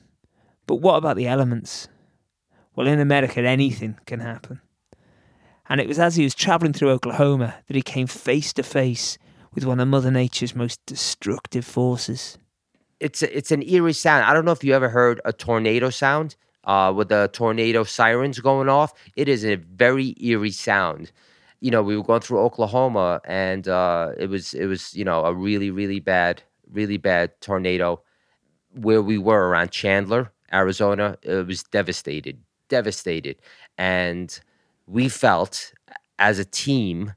But 0.67 0.77
what 0.77 0.97
about 0.97 1.17
the 1.17 1.27
elements? 1.27 1.89
Well, 2.75 2.87
in 2.87 3.01
America, 3.01 3.41
anything 3.41 3.99
can 4.07 4.21
happen. 4.21 4.61
And 5.69 5.81
it 5.81 5.89
was 5.89 5.99
as 5.99 6.17
he 6.17 6.25
was 6.25 6.35
travelling 6.35 6.73
through 6.73 6.91
Oklahoma 6.91 7.55
that 7.67 7.77
he 7.77 7.83
came 7.83 8.07
face 8.07 8.53
to 8.55 8.63
face 8.63 9.17
with 9.55 9.65
one 9.65 9.81
of 9.81 9.89
Mother 9.89 10.11
Nature's 10.11 10.55
most 10.55 10.85
destructive 10.85 11.65
forces. 11.65 12.39
It's 13.01 13.23
a, 13.23 13.37
it's 13.37 13.51
an 13.51 13.63
eerie 13.63 13.93
sound. 13.93 14.25
I 14.25 14.35
don't 14.35 14.45
know 14.45 14.53
if 14.53 14.65
you 14.65 14.75
ever 14.75 14.89
heard 14.89 15.21
a 15.25 15.33
tornado 15.33 15.91
sound 15.91 16.37
uh, 16.65 16.93
with 16.95 17.09
the 17.09 17.31
tornado 17.33 17.85
sirens 17.85 18.41
going 18.41 18.69
off. 18.69 18.95
It 19.17 19.29
is 19.29 19.45
a 19.45 19.57
very 19.57 20.15
eerie 20.21 20.51
sound. 20.51 21.13
You 21.61 21.71
know, 21.71 21.83
we 21.83 21.97
were 21.97 22.03
going 22.03 22.21
through 22.21 22.41
Oklahoma, 22.41 23.21
and 23.25 23.67
uh, 23.69 24.13
it 24.19 24.29
was 24.29 24.55
it 24.55 24.67
was 24.67 24.95
you 24.95 25.05
know 25.05 25.25
a 25.25 25.35
really 25.35 25.71
really 25.71 26.01
bad 26.01 26.43
really 26.71 26.97
bad 26.97 27.33
tornado 27.41 28.03
where 28.75 29.03
we 29.03 29.19
were 29.19 29.49
around 29.49 29.71
Chandler, 29.71 30.33
Arizona. 30.53 31.17
It 31.23 31.47
was 31.47 31.63
devastated, 31.63 32.39
devastated, 32.69 33.37
and 33.79 34.39
we 34.87 35.09
felt 35.09 35.73
as 36.19 36.39
a 36.39 36.45
team, 36.45 37.13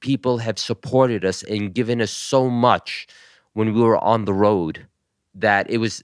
people 0.00 0.38
have 0.38 0.58
supported 0.58 1.24
us 1.24 1.42
and 1.44 1.74
given 1.74 2.00
us 2.00 2.10
so 2.10 2.48
much 2.50 3.06
when 3.54 3.72
we 3.74 3.80
were 3.80 3.98
on 3.98 4.24
the 4.24 4.34
road 4.34 4.86
that 5.34 5.70
it 5.70 5.78
was 5.78 6.02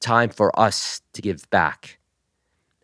time 0.00 0.30
for 0.30 0.58
us 0.58 1.00
to 1.12 1.22
give 1.22 1.48
back. 1.50 1.98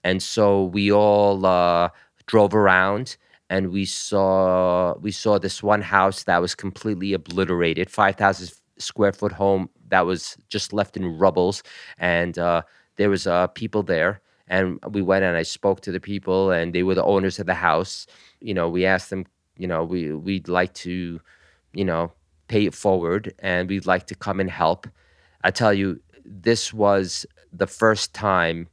And 0.05 0.23
so 0.23 0.65
we 0.65 0.93
all 0.93 1.47
uh, 1.47 1.91
drove 2.27 2.55
around 2.55 3.17
and 3.53 3.71
we 3.71 3.85
saw 3.85 4.95
we 5.01 5.13
saw 5.13 5.39
this 5.39 5.63
one 5.63 5.83
house 5.83 6.25
that 6.25 6.41
was 6.41 6.55
completely 6.55 7.13
obliterated, 7.13 7.91
five 7.91 8.17
thousand 8.17 8.51
square 8.79 9.13
foot 9.13 9.33
home 9.33 9.69
that 9.89 10.07
was 10.07 10.39
just 10.49 10.73
left 10.73 10.97
in 10.97 11.19
rubbles, 11.19 11.63
and 11.99 12.39
uh, 12.39 12.63
there 12.97 13.11
was 13.11 13.27
uh, 13.27 13.49
people 13.49 13.83
there. 13.83 14.23
And 14.49 14.79
we 14.91 15.03
went 15.03 15.25
and 15.25 15.37
I 15.37 15.43
spoke 15.43 15.83
to 15.83 15.93
the 15.93 16.01
people, 16.01 16.51
and 16.51 16.75
they 16.75 16.83
were 16.83 16.95
the 16.95 17.05
owners 17.05 17.39
of 17.39 17.47
the 17.47 17.55
house. 17.55 18.07
You 18.41 18.55
know, 18.55 18.69
we 18.71 18.87
asked 18.87 19.11
them, 19.11 19.27
you 19.59 19.67
know, 19.67 19.85
we 19.85 20.13
we'd 20.15 20.49
like 20.49 20.73
to, 20.87 21.21
you 21.75 21.85
know, 21.85 22.11
pay 22.49 22.65
it 22.65 22.75
forward, 22.75 23.35
and 23.41 23.69
we'd 23.69 23.87
like 23.87 24.07
to 24.07 24.15
come 24.15 24.41
and 24.41 24.51
help. 24.51 24.87
I 25.45 25.51
tell 25.51 25.75
you, 25.75 26.01
this 26.25 26.73
was 26.73 27.27
the 27.53 27.67
first 27.67 28.15
time 28.15 28.69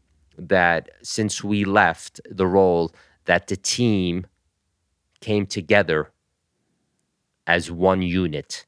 that 0.48 0.90
since 1.02 1.44
we 1.44 1.66
left 1.66 2.22
the 2.30 2.48
role 2.48 2.92
that 3.26 3.48
the 3.48 3.56
team 3.56 4.26
came 5.22 5.46
together 5.46 6.12
as 7.48 7.72
one 7.72 8.02
unit 8.02 8.66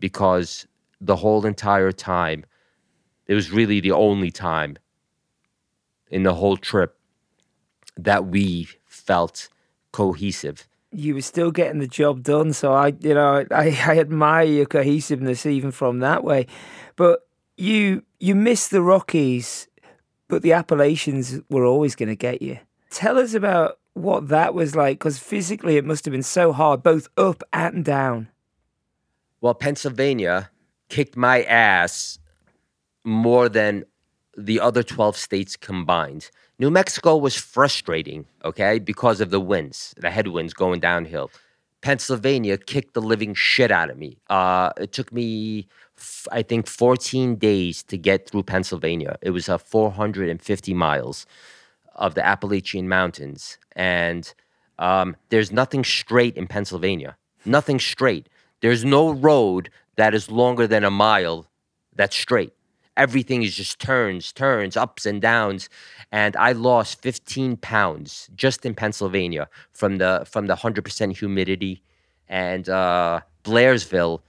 because 0.00 0.66
the 1.00 1.16
whole 1.16 1.46
entire 1.46 1.92
time 1.92 2.44
it 3.26 3.34
was 3.34 3.50
really 3.50 3.80
the 3.80 3.92
only 3.92 4.30
time 4.30 4.76
in 6.10 6.22
the 6.22 6.34
whole 6.34 6.56
trip 6.56 6.96
that 7.96 8.26
we 8.26 8.68
felt 8.86 9.48
cohesive 9.92 10.66
you 10.94 11.14
were 11.14 11.20
still 11.20 11.50
getting 11.50 11.80
the 11.80 11.88
job 11.88 12.22
done. 12.22 12.52
So 12.52 12.72
I, 12.72 12.94
you 13.00 13.14
know, 13.14 13.44
I, 13.50 13.78
I 13.86 13.98
admire 13.98 14.44
your 14.44 14.66
cohesiveness 14.66 15.44
even 15.44 15.70
from 15.70 15.98
that 16.00 16.24
way. 16.24 16.46
But 16.96 17.26
you 17.56 18.04
you 18.18 18.34
missed 18.34 18.70
the 18.70 18.82
Rockies, 18.82 19.68
but 20.28 20.42
the 20.42 20.52
Appalachians 20.52 21.40
were 21.48 21.64
always 21.64 21.94
going 21.94 22.08
to 22.08 22.16
get 22.16 22.42
you. 22.42 22.58
Tell 22.90 23.18
us 23.18 23.34
about 23.34 23.78
what 23.94 24.28
that 24.28 24.54
was 24.54 24.74
like, 24.74 24.98
because 24.98 25.18
physically 25.18 25.76
it 25.76 25.84
must 25.84 26.04
have 26.04 26.12
been 26.12 26.22
so 26.22 26.52
hard, 26.52 26.82
both 26.82 27.08
up 27.16 27.42
and 27.52 27.84
down. 27.84 28.28
Well, 29.40 29.54
Pennsylvania 29.54 30.50
kicked 30.88 31.16
my 31.16 31.42
ass 31.44 32.18
more 33.04 33.48
than 33.48 33.84
the 34.36 34.60
other 34.60 34.82
12 34.82 35.16
states 35.16 35.56
combined. 35.56 36.30
New 36.58 36.70
Mexico 36.70 37.16
was 37.16 37.36
frustrating, 37.36 38.26
okay, 38.44 38.78
because 38.78 39.20
of 39.20 39.30
the 39.30 39.40
winds, 39.40 39.94
the 39.98 40.10
headwinds 40.10 40.54
going 40.54 40.80
downhill. 40.80 41.30
Pennsylvania 41.84 42.56
kicked 42.56 42.94
the 42.94 43.02
living 43.02 43.34
shit 43.34 43.70
out 43.70 43.90
of 43.90 43.98
me. 43.98 44.16
Uh, 44.30 44.70
it 44.78 44.92
took 44.92 45.12
me, 45.12 45.68
f- 45.98 46.26
I 46.32 46.40
think, 46.40 46.66
14 46.66 47.36
days 47.36 47.82
to 47.82 47.98
get 47.98 48.26
through 48.26 48.44
Pennsylvania. 48.44 49.18
It 49.20 49.32
was 49.32 49.50
uh, 49.50 49.58
450 49.58 50.72
miles 50.72 51.26
of 51.94 52.14
the 52.14 52.24
Appalachian 52.24 52.88
Mountains. 52.88 53.58
And 53.76 54.32
um, 54.78 55.14
there's 55.28 55.52
nothing 55.52 55.84
straight 55.84 56.38
in 56.38 56.46
Pennsylvania. 56.46 57.18
Nothing 57.44 57.78
straight. 57.78 58.30
There's 58.62 58.82
no 58.82 59.12
road 59.12 59.68
that 59.96 60.14
is 60.14 60.30
longer 60.30 60.66
than 60.66 60.84
a 60.84 60.90
mile 60.90 61.50
that's 61.94 62.16
straight 62.16 62.54
everything 62.96 63.42
is 63.42 63.54
just 63.54 63.78
turns, 63.78 64.32
turns, 64.32 64.76
ups 64.76 65.06
and 65.06 65.20
downs. 65.20 65.68
And 66.12 66.36
I 66.36 66.52
lost 66.52 67.02
15 67.02 67.56
pounds 67.58 68.28
just 68.34 68.64
in 68.64 68.74
Pennsylvania 68.74 69.48
from 69.72 69.96
the 69.96 70.24
from 70.30 70.46
the 70.46 70.54
100% 70.54 71.16
humidity. 71.16 71.82
And 72.28 72.68
uh, 72.68 73.20
Blairsville, 73.44 74.20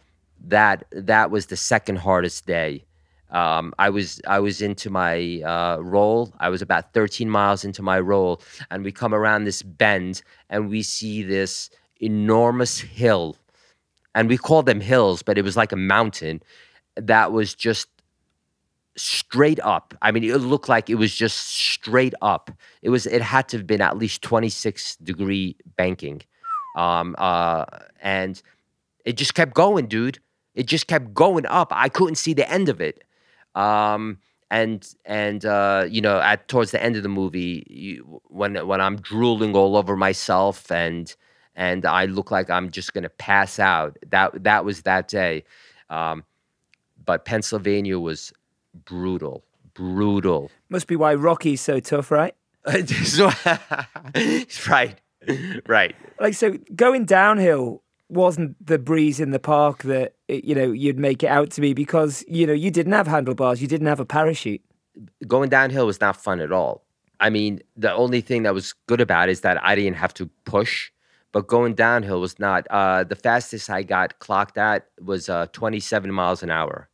that 0.47 0.86
that 0.91 1.32
was 1.32 1.47
the 1.47 1.58
second 1.58 1.97
hardest 1.97 2.45
day. 2.45 2.86
Um, 3.32 3.73
I 3.80 3.89
was 3.89 4.21
I 4.28 4.39
was 4.39 4.62
into 4.62 4.89
my 4.89 5.41
uh, 5.41 5.78
roll. 5.82 6.34
I 6.39 6.49
was 6.49 6.62
about 6.62 6.93
13 6.93 7.30
miles 7.30 7.65
into 7.65 7.82
my 7.82 7.99
roll, 7.99 8.41
and 8.69 8.84
we 8.84 8.91
come 8.91 9.13
around 9.13 9.43
this 9.43 9.62
bend, 9.62 10.21
and 10.49 10.69
we 10.69 10.84
see 10.84 11.23
this 11.23 11.69
enormous 11.99 12.80
hill, 12.80 13.36
and 14.13 14.30
we 14.30 14.38
call 14.38 14.63
them 14.63 14.80
hills, 14.80 15.23
but 15.23 15.38
it 15.38 15.41
was 15.43 15.58
like 15.58 15.71
a 15.71 15.78
mountain 15.78 16.41
that 16.95 17.32
was 17.32 17.54
just 17.54 17.88
straight 18.97 19.60
up. 19.62 19.93
I 20.01 20.12
mean, 20.12 20.23
it 20.23 20.38
looked 20.38 20.69
like 20.69 20.89
it 20.89 20.95
was 20.95 21.13
just 21.15 21.38
straight 21.49 22.13
up. 22.21 22.51
It 22.81 22.89
was. 22.89 23.05
It 23.05 23.21
had 23.21 23.47
to 23.49 23.58
have 23.58 23.67
been 23.67 23.81
at 23.81 23.97
least 23.97 24.21
twenty 24.21 24.49
six 24.49 24.95
degree 24.97 25.55
banking, 25.77 26.21
um, 26.75 27.15
uh, 27.17 27.65
and 28.01 28.41
it 29.05 29.17
just 29.17 29.34
kept 29.36 29.53
going, 29.53 29.88
dude. 29.88 30.19
It 30.53 30.67
just 30.67 30.88
kept 30.88 31.13
going 31.13 31.45
up. 31.45 31.69
I 31.71 31.89
couldn't 31.89 32.15
see 32.15 32.34
the 32.34 32.49
end 32.49 32.69
of 32.69 32.81
it. 32.81 33.03
Um, 33.55 34.19
and 34.51 34.88
and 35.05 35.45
uh, 35.45 35.86
you 35.89 36.01
know, 36.01 36.19
at 36.19 36.47
towards 36.47 36.71
the 36.71 36.81
end 36.81 36.95
of 36.95 37.03
the 37.03 37.10
movie, 37.10 37.65
you, 37.69 38.21
when 38.27 38.55
when 38.67 38.81
I'm 38.81 38.97
drooling 38.97 39.55
all 39.55 39.75
over 39.75 39.95
myself 39.95 40.71
and 40.71 41.13
and 41.55 41.86
I 41.86 42.05
look 42.05 42.31
like 42.31 42.49
I'm 42.49 42.69
just 42.69 42.93
gonna 42.93 43.10
pass 43.10 43.60
out. 43.60 43.97
That 44.10 44.43
that 44.43 44.65
was 44.65 44.84
that 44.84 45.08
day. 45.08 45.43
Um, 45.89 46.23
but 47.03 47.25
Pennsylvania 47.25 47.99
was 47.99 48.34
brutal, 48.86 49.44
brutal. 49.74 50.52
Must 50.70 50.88
be 50.88 50.96
why 50.96 51.16
Rocky's 51.16 51.62
so 51.62 51.80
tough, 51.80 52.12
right? 52.12 52.36
right, 54.68 55.00
right. 55.68 55.96
Like 56.20 56.34
so, 56.34 56.58
going 56.76 57.06
downhill 57.06 57.84
wasn't 58.10 58.64
the 58.66 58.78
breeze 58.78 59.20
in 59.20 59.32
the 59.32 59.40
park 59.40 59.84
that 59.84 60.14
you 60.28 60.56
know 60.56 60.72
you'd 60.72 61.00
make 61.00 61.24
it 61.24 61.28
out 61.28 61.52
to 61.52 61.62
be 61.62 61.74
because 61.74 62.24
you 62.28 62.46
know 62.46 62.54
you 62.54 62.72
didn't 62.72 62.94
have 62.94 63.08
handlebars, 63.08 63.62
you 63.62 63.68
didn't 63.68 63.88
have 63.88 64.00
a 64.00 64.06
parachute. 64.06 64.62
Going 65.28 65.50
downhill 65.50 65.86
was 65.86 66.02
not 66.02 66.16
fun 66.16 66.40
at 66.40 66.52
all. 66.52 66.84
I 67.20 67.30
mean, 67.30 67.62
the 67.76 67.94
only 67.94 68.22
thing 68.22 68.44
that 68.44 68.54
was 68.54 68.74
good 68.88 69.02
about 69.02 69.30
it 69.30 69.34
is 69.34 69.42
that 69.42 69.64
I 69.64 69.76
didn't 69.76 69.96
have 69.96 70.14
to 70.16 70.30
push. 70.46 70.92
But 71.32 71.48
going 71.48 71.76
downhill 71.76 72.22
was 72.22 72.40
not. 72.40 72.66
Uh, 72.70 73.04
the 73.04 73.16
fastest 73.16 73.70
I 73.70 73.84
got 73.84 74.20
clocked 74.20 74.58
at 74.58 74.88
was 75.02 75.28
uh, 75.28 75.48
27 75.48 76.14
miles 76.14 76.44
an 76.44 76.50
hour. 76.50 76.88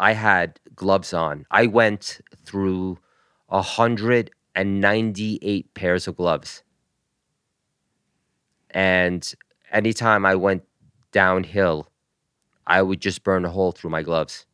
I 0.00 0.14
had 0.14 0.58
gloves 0.74 1.12
on. 1.12 1.44
I 1.50 1.66
went 1.66 2.22
through 2.46 2.98
198 3.48 5.74
pairs 5.74 6.08
of 6.08 6.16
gloves. 6.16 6.62
And 8.70 9.30
anytime 9.70 10.24
I 10.24 10.36
went 10.36 10.62
downhill, 11.12 11.90
I 12.66 12.80
would 12.80 13.02
just 13.02 13.22
burn 13.24 13.44
a 13.44 13.50
hole 13.50 13.72
through 13.72 13.90
my 13.90 14.02
gloves. 14.02 14.46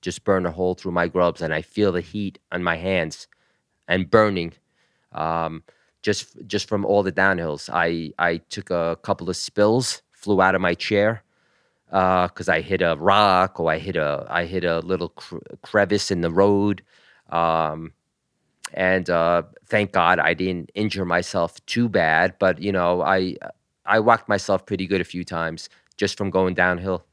Just 0.00 0.22
burn 0.22 0.46
a 0.46 0.52
hole 0.52 0.74
through 0.74 0.92
my 0.92 1.08
gloves, 1.08 1.42
and 1.42 1.52
I 1.52 1.62
feel 1.62 1.90
the 1.90 2.00
heat 2.00 2.38
on 2.52 2.62
my 2.62 2.76
hands 2.76 3.26
and 3.88 4.08
burning. 4.08 4.52
Um, 5.12 5.64
just 6.02 6.36
just 6.46 6.68
from 6.68 6.84
all 6.84 7.02
the 7.02 7.12
downhills. 7.12 7.68
I 7.72 8.12
I 8.18 8.36
took 8.36 8.70
a 8.70 8.96
couple 9.02 9.28
of 9.28 9.36
spills, 9.36 10.02
flew 10.12 10.40
out 10.40 10.54
of 10.54 10.60
my 10.60 10.74
chair 10.74 11.23
because 11.94 12.48
uh, 12.48 12.54
I 12.54 12.60
hit 12.60 12.82
a 12.82 12.96
rock 12.98 13.60
or 13.60 13.70
I 13.70 13.78
hit 13.78 13.94
a 13.94 14.26
I 14.28 14.46
hit 14.46 14.64
a 14.64 14.80
little 14.80 15.10
cre- 15.10 15.38
crevice 15.62 16.10
in 16.10 16.22
the 16.22 16.30
road. 16.30 16.82
Um, 17.30 17.92
and 18.72 19.08
uh, 19.08 19.42
thank 19.66 19.92
God 19.92 20.18
I 20.18 20.34
didn't 20.34 20.70
injure 20.74 21.04
myself 21.04 21.64
too 21.66 21.88
bad. 21.88 22.34
But 22.40 22.60
you 22.60 22.72
know, 22.72 23.02
I 23.02 23.36
I 23.86 24.00
whacked 24.00 24.28
myself 24.28 24.66
pretty 24.66 24.88
good 24.88 25.00
a 25.00 25.04
few 25.04 25.22
times 25.22 25.68
just 25.96 26.18
from 26.18 26.30
going 26.30 26.54
downhill. 26.54 27.04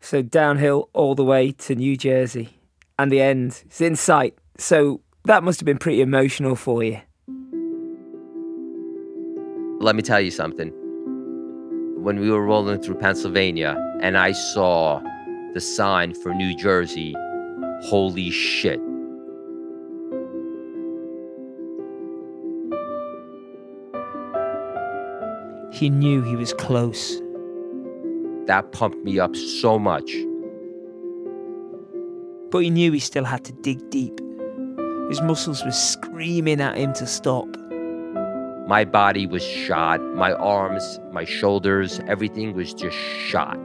So 0.00 0.22
downhill 0.22 0.88
all 0.94 1.14
the 1.14 1.24
way 1.24 1.52
to 1.52 1.74
New 1.74 1.98
Jersey, 1.98 2.56
and 2.98 3.12
the 3.12 3.20
end 3.20 3.62
is 3.70 3.82
in 3.82 3.96
sight. 3.96 4.34
So 4.56 5.02
that 5.26 5.44
must 5.44 5.60
have 5.60 5.66
been 5.66 5.78
pretty 5.78 6.00
emotional 6.00 6.56
for 6.56 6.82
you. 6.82 7.02
Let 9.78 9.94
me 9.94 10.00
tell 10.00 10.22
you 10.22 10.30
something. 10.30 10.72
When 12.02 12.18
we 12.18 12.32
were 12.32 12.44
rolling 12.44 12.82
through 12.82 12.96
Pennsylvania 12.96 13.76
and 14.00 14.18
I 14.18 14.32
saw 14.32 15.00
the 15.54 15.60
sign 15.60 16.14
for 16.14 16.34
New 16.34 16.56
Jersey, 16.56 17.14
holy 17.82 18.28
shit. 18.30 18.80
He 25.72 25.90
knew 25.90 26.22
he 26.22 26.34
was 26.34 26.52
close. 26.54 27.22
That 28.46 28.72
pumped 28.72 29.04
me 29.04 29.20
up 29.20 29.36
so 29.36 29.78
much. 29.78 30.12
But 32.50 32.64
he 32.64 32.70
knew 32.70 32.90
he 32.90 32.98
still 32.98 33.24
had 33.24 33.44
to 33.44 33.52
dig 33.52 33.90
deep. 33.90 34.18
His 35.08 35.22
muscles 35.22 35.64
were 35.64 35.70
screaming 35.70 36.60
at 36.60 36.76
him 36.76 36.94
to 36.94 37.06
stop. 37.06 37.46
My 38.68 38.84
body 38.84 39.26
was 39.26 39.42
shot. 39.42 40.00
My 40.14 40.32
arms, 40.34 41.00
my 41.10 41.24
shoulders, 41.24 42.00
everything 42.06 42.54
was 42.54 42.72
just 42.72 42.96
shot. 42.96 43.56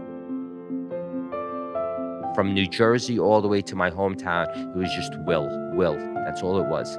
From 2.33 2.53
New 2.53 2.67
Jersey 2.67 3.19
all 3.19 3.41
the 3.41 3.47
way 3.47 3.61
to 3.61 3.75
my 3.75 3.91
hometown, 3.91 4.47
it 4.75 4.75
was 4.75 4.91
just 4.95 5.15
will, 5.19 5.47
will. 5.75 5.95
That's 6.25 6.41
all 6.41 6.59
it 6.59 6.67
was. 6.67 6.97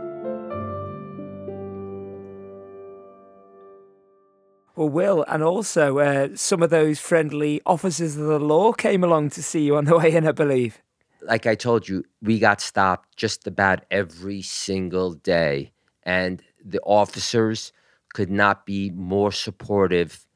Well, 4.77 4.89
Will, 4.89 5.25
and 5.27 5.43
also 5.43 5.99
uh, 5.99 6.29
some 6.37 6.63
of 6.63 6.71
those 6.71 7.01
friendly 7.01 7.61
officers 7.67 8.17
of 8.17 8.27
the 8.27 8.39
law 8.39 8.71
came 8.71 9.03
along 9.03 9.31
to 9.31 9.43
see 9.43 9.63
you 9.63 9.77
on 9.77 9.87
the 9.87 9.99
way 9.99 10.15
in, 10.15 10.25
I 10.25 10.31
believe. 10.31 10.81
Like 11.21 11.49
I 11.49 11.57
told 11.57 11.89
you, 11.89 12.05
we 12.23 12.39
got 12.39 12.61
stopped 12.61 13.17
just 13.17 13.49
about 13.49 13.81
every 13.91 14.41
single 14.41 15.15
day. 15.15 15.73
And 16.05 16.41
the 16.65 16.81
officers 16.83 17.73
could 18.15 18.31
not 18.31 18.67
be 18.67 18.91
more 18.91 19.33
supportive, 19.33 20.27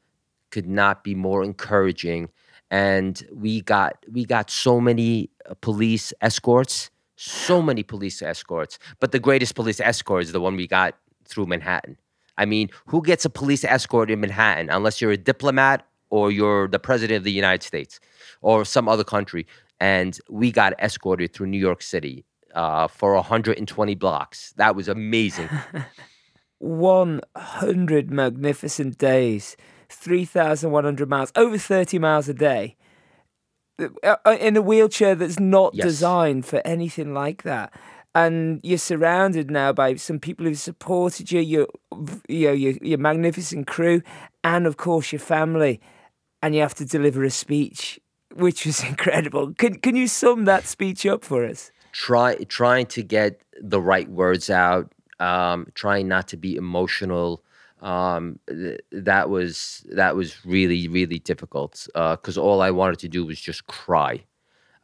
could 0.51 0.67
not 0.67 1.03
be 1.03 1.15
more 1.15 1.43
encouraging. 1.43 2.29
And 2.71 3.21
we 3.31 3.61
got 3.61 4.03
we 4.11 4.25
got 4.25 4.49
so 4.49 4.79
many 4.79 5.29
uh, 5.49 5.53
police 5.61 6.13
escorts, 6.21 6.89
so 7.15 7.61
many 7.61 7.83
police 7.83 8.21
escorts. 8.21 8.79
But 8.99 9.11
the 9.11 9.19
greatest 9.19 9.55
police 9.55 9.79
escort 9.79 10.23
is 10.23 10.31
the 10.31 10.41
one 10.41 10.55
we 10.55 10.67
got 10.67 10.95
through 11.25 11.45
Manhattan. 11.47 11.97
I 12.37 12.45
mean, 12.45 12.69
who 12.87 13.03
gets 13.03 13.25
a 13.25 13.29
police 13.29 13.63
escort 13.63 14.09
in 14.09 14.19
Manhattan 14.19 14.69
unless 14.69 15.01
you're 15.01 15.11
a 15.11 15.17
diplomat 15.17 15.85
or 16.09 16.31
you're 16.31 16.67
the 16.67 16.79
president 16.79 17.17
of 17.17 17.23
the 17.23 17.31
United 17.31 17.63
States 17.63 17.99
or 18.41 18.65
some 18.65 18.87
other 18.87 19.03
country? 19.03 19.45
And 19.79 20.17
we 20.29 20.51
got 20.51 20.73
escorted 20.79 21.33
through 21.33 21.47
New 21.47 21.59
York 21.59 21.81
City 21.81 22.25
uh, 22.55 22.87
for 22.87 23.13
120 23.13 23.95
blocks. 23.95 24.53
That 24.57 24.75
was 24.75 24.87
amazing. 24.87 25.49
100 26.63 28.11
magnificent 28.11 28.97
days, 28.97 29.57
3,100 29.89 31.09
miles, 31.09 31.31
over 31.35 31.57
30 31.57 31.99
miles 31.99 32.29
a 32.29 32.33
day. 32.33 32.75
Uh, 33.79 34.15
uh, 34.25 34.37
in 34.39 34.55
a 34.55 34.61
wheelchair 34.61 35.15
that's 35.15 35.39
not 35.39 35.73
Yes. 35.73 35.85
designed 35.85 36.45
for 36.45 36.61
anything 36.63 37.13
like 37.13 37.41
that 37.43 37.73
and 38.15 38.59
you're 38.63 38.77
surrounded 38.77 39.49
now 39.49 39.73
by 39.73 39.95
some 39.95 40.19
people 40.19 40.45
who've 40.45 40.59
supported 40.59 41.31
you, 41.31 41.39
your, 41.39 41.67
you 42.27 42.47
know, 42.47 42.53
your, 42.53 42.73
your 42.81 42.97
magnificent 42.99 43.65
crew, 43.67 44.01
and 44.43 44.67
of 44.67 44.77
course 44.77 45.11
your 45.11 45.19
family, 45.19 45.81
and 46.41 46.53
you 46.53 46.61
have 46.61 46.75
to 46.75 46.85
deliver 46.85 47.23
a 47.23 47.31
speech, 47.31 47.99
which 48.35 48.65
was 48.65 48.83
incredible. 48.91 49.53
Can 49.53 49.79
can 49.79 49.95
you 49.95 50.07
sum 50.07 50.45
that 50.45 50.65
speech 50.65 51.05
up 51.05 51.23
for 51.23 51.43
us? 51.43 51.71
Try 51.91 52.35
trying 52.43 52.85
to 52.87 53.01
get 53.03 53.41
the 53.59 53.81
right 53.81 54.09
words 54.09 54.49
out, 54.49 54.91
um, 55.19 55.67
trying 55.73 56.07
not 56.07 56.27
to 56.29 56.37
be 56.37 56.55
emotional. 56.55 57.43
Um, 57.81 58.39
th- 58.47 58.79
that 58.91 59.29
was 59.29 59.85
that 59.91 60.15
was 60.15 60.45
really 60.45 60.87
really 60.87 61.19
difficult 61.19 61.87
because 61.93 62.37
all 62.37 62.61
I 62.61 62.71
wanted 62.71 62.99
to 62.99 63.09
do 63.09 63.25
was 63.25 63.39
just 63.39 63.67
cry. 63.67 64.23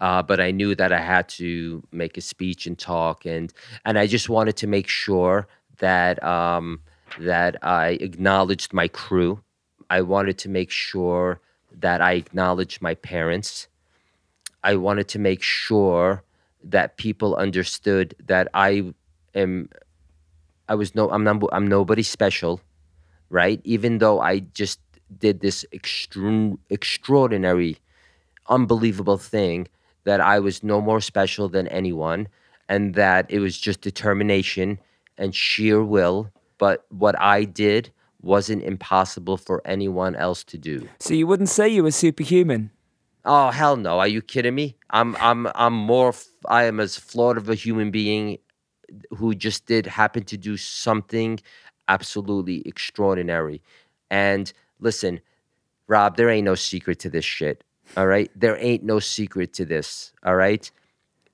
Uh, 0.02 0.24
but 0.24 0.40
I 0.40 0.52
knew 0.52 0.76
that 0.76 0.94
I 0.94 1.02
had 1.02 1.28
to 1.30 1.84
make 1.92 2.18
a 2.18 2.22
speech 2.22 2.66
and 2.68 2.78
talk, 2.78 3.26
and 3.26 3.54
and 3.86 4.00
I 4.00 4.08
just 4.08 4.30
wanted 4.30 4.56
to 4.58 4.68
make 4.68 4.88
sure 4.88 5.48
that 5.80 6.24
um, 6.24 6.82
that 7.20 7.58
I 7.64 7.98
acknowledged 8.02 8.74
my 8.74 8.88
crew. 8.88 9.42
I 9.90 10.02
wanted 10.02 10.38
to 10.40 10.50
make 10.50 10.72
sure 10.72 11.42
that 11.80 12.02
I 12.02 12.14
acknowledged 12.14 12.82
my 12.82 12.96
parents. 12.96 13.68
I 14.64 14.76
wanted 14.76 15.08
to 15.10 15.20
make 15.20 15.42
sure 15.42 16.24
that 16.64 16.98
people 16.98 17.36
understood 17.36 18.16
that 18.28 18.48
I 18.54 18.94
am. 19.36 19.70
I 20.70 20.76
was 20.76 20.96
no. 20.96 21.10
I'm 21.10 21.24
not. 21.24 21.44
I'm 21.52 21.68
nobody 21.68 22.04
special, 22.04 22.62
right? 23.30 23.60
Even 23.64 23.98
though 23.98 24.22
I 24.22 24.40
just 24.40 24.80
did 25.18 25.42
this 25.42 25.66
extreme, 25.74 26.60
extraordinary, 26.70 27.78
unbelievable 28.48 29.18
thing 29.18 29.68
that 30.04 30.22
I 30.22 30.40
was 30.40 30.64
no 30.64 30.80
more 30.80 31.02
special 31.02 31.50
than 31.50 31.68
anyone 31.68 32.28
and 32.70 32.94
that 32.94 33.26
it 33.30 33.40
was 33.40 33.58
just 33.58 33.82
determination 33.82 34.80
and 35.18 35.36
sheer 35.36 35.84
will. 35.84 36.32
But 36.60 36.86
what 36.90 37.20
I 37.20 37.44
did 37.44 37.92
wasn't 38.22 38.64
impossible 38.64 39.38
for 39.38 39.62
anyone 39.66 40.16
else 40.16 40.44
to 40.46 40.58
do. 40.58 40.88
So 41.00 41.14
you 41.14 41.26
wouldn't 41.26 41.50
say 41.50 41.68
you 41.68 41.84
were 41.84 41.92
superhuman. 41.92 42.72
Oh 43.26 43.50
hell 43.50 43.76
no! 43.76 44.00
Are 44.00 44.08
you 44.08 44.22
kidding 44.22 44.56
me? 44.56 44.78
I'm 44.92 45.16
I'm 45.20 45.48
I'm 45.56 45.74
more. 45.74 46.14
I 46.48 46.66
am 46.66 46.80
as 46.80 46.98
flawed 46.98 47.38
of 47.38 47.50
a 47.50 47.56
human 47.56 47.92
being 47.92 48.38
who 49.12 49.36
just 49.36 49.66
did 49.66 49.86
happen 49.86 50.24
to 50.26 50.38
do 50.38 50.58
something 50.58 51.40
absolutely 51.88 52.62
extraordinary. 52.66 53.62
And 54.10 54.52
listen, 54.80 55.22
Rob, 55.88 56.18
there 56.18 56.30
ain't 56.30 56.46
no 56.46 56.56
secret 56.56 57.00
to 57.00 57.10
this 57.10 57.26
shit. 57.26 57.64
All 57.98 58.08
right, 58.08 58.30
there 58.36 58.58
ain't 58.60 58.84
no 58.84 59.00
secret 59.00 59.54
to 59.54 59.66
this. 59.66 60.14
All 60.24 60.36
right, 60.36 60.70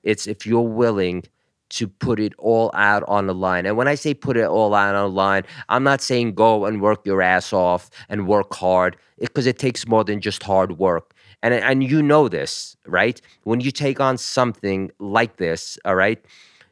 it's 0.03 0.27
if 0.27 0.45
you're 0.45 0.61
willing 0.61 1.23
to 1.69 1.87
put 1.87 2.19
it 2.19 2.33
all 2.37 2.71
out 2.73 3.03
on 3.07 3.27
the 3.27 3.33
line. 3.33 3.65
And 3.65 3.75
when 3.75 3.87
I 3.87 3.95
say 3.95 4.13
put 4.13 4.37
it 4.37 4.45
all 4.45 4.73
out 4.73 4.95
on 4.95 5.09
the 5.09 5.15
line, 5.15 5.43
I'm 5.67 5.83
not 5.83 5.99
saying 5.99 6.35
go 6.35 6.65
and 6.65 6.81
work 6.81 7.05
your 7.05 7.21
ass 7.21 7.51
off 7.51 7.89
and 8.07 8.27
work 8.27 8.53
hard 8.53 8.97
because 9.19 9.47
it 9.47 9.57
takes 9.57 9.87
more 9.87 10.03
than 10.03 10.21
just 10.21 10.43
hard 10.43 10.77
work. 10.77 11.13
And 11.41 11.53
and 11.53 11.83
you 11.83 12.01
know 12.01 12.29
this, 12.29 12.77
right? 12.85 13.19
When 13.43 13.59
you 13.59 13.71
take 13.71 13.99
on 13.99 14.17
something 14.17 14.91
like 14.99 15.37
this, 15.37 15.77
all 15.85 15.95
right, 15.95 16.23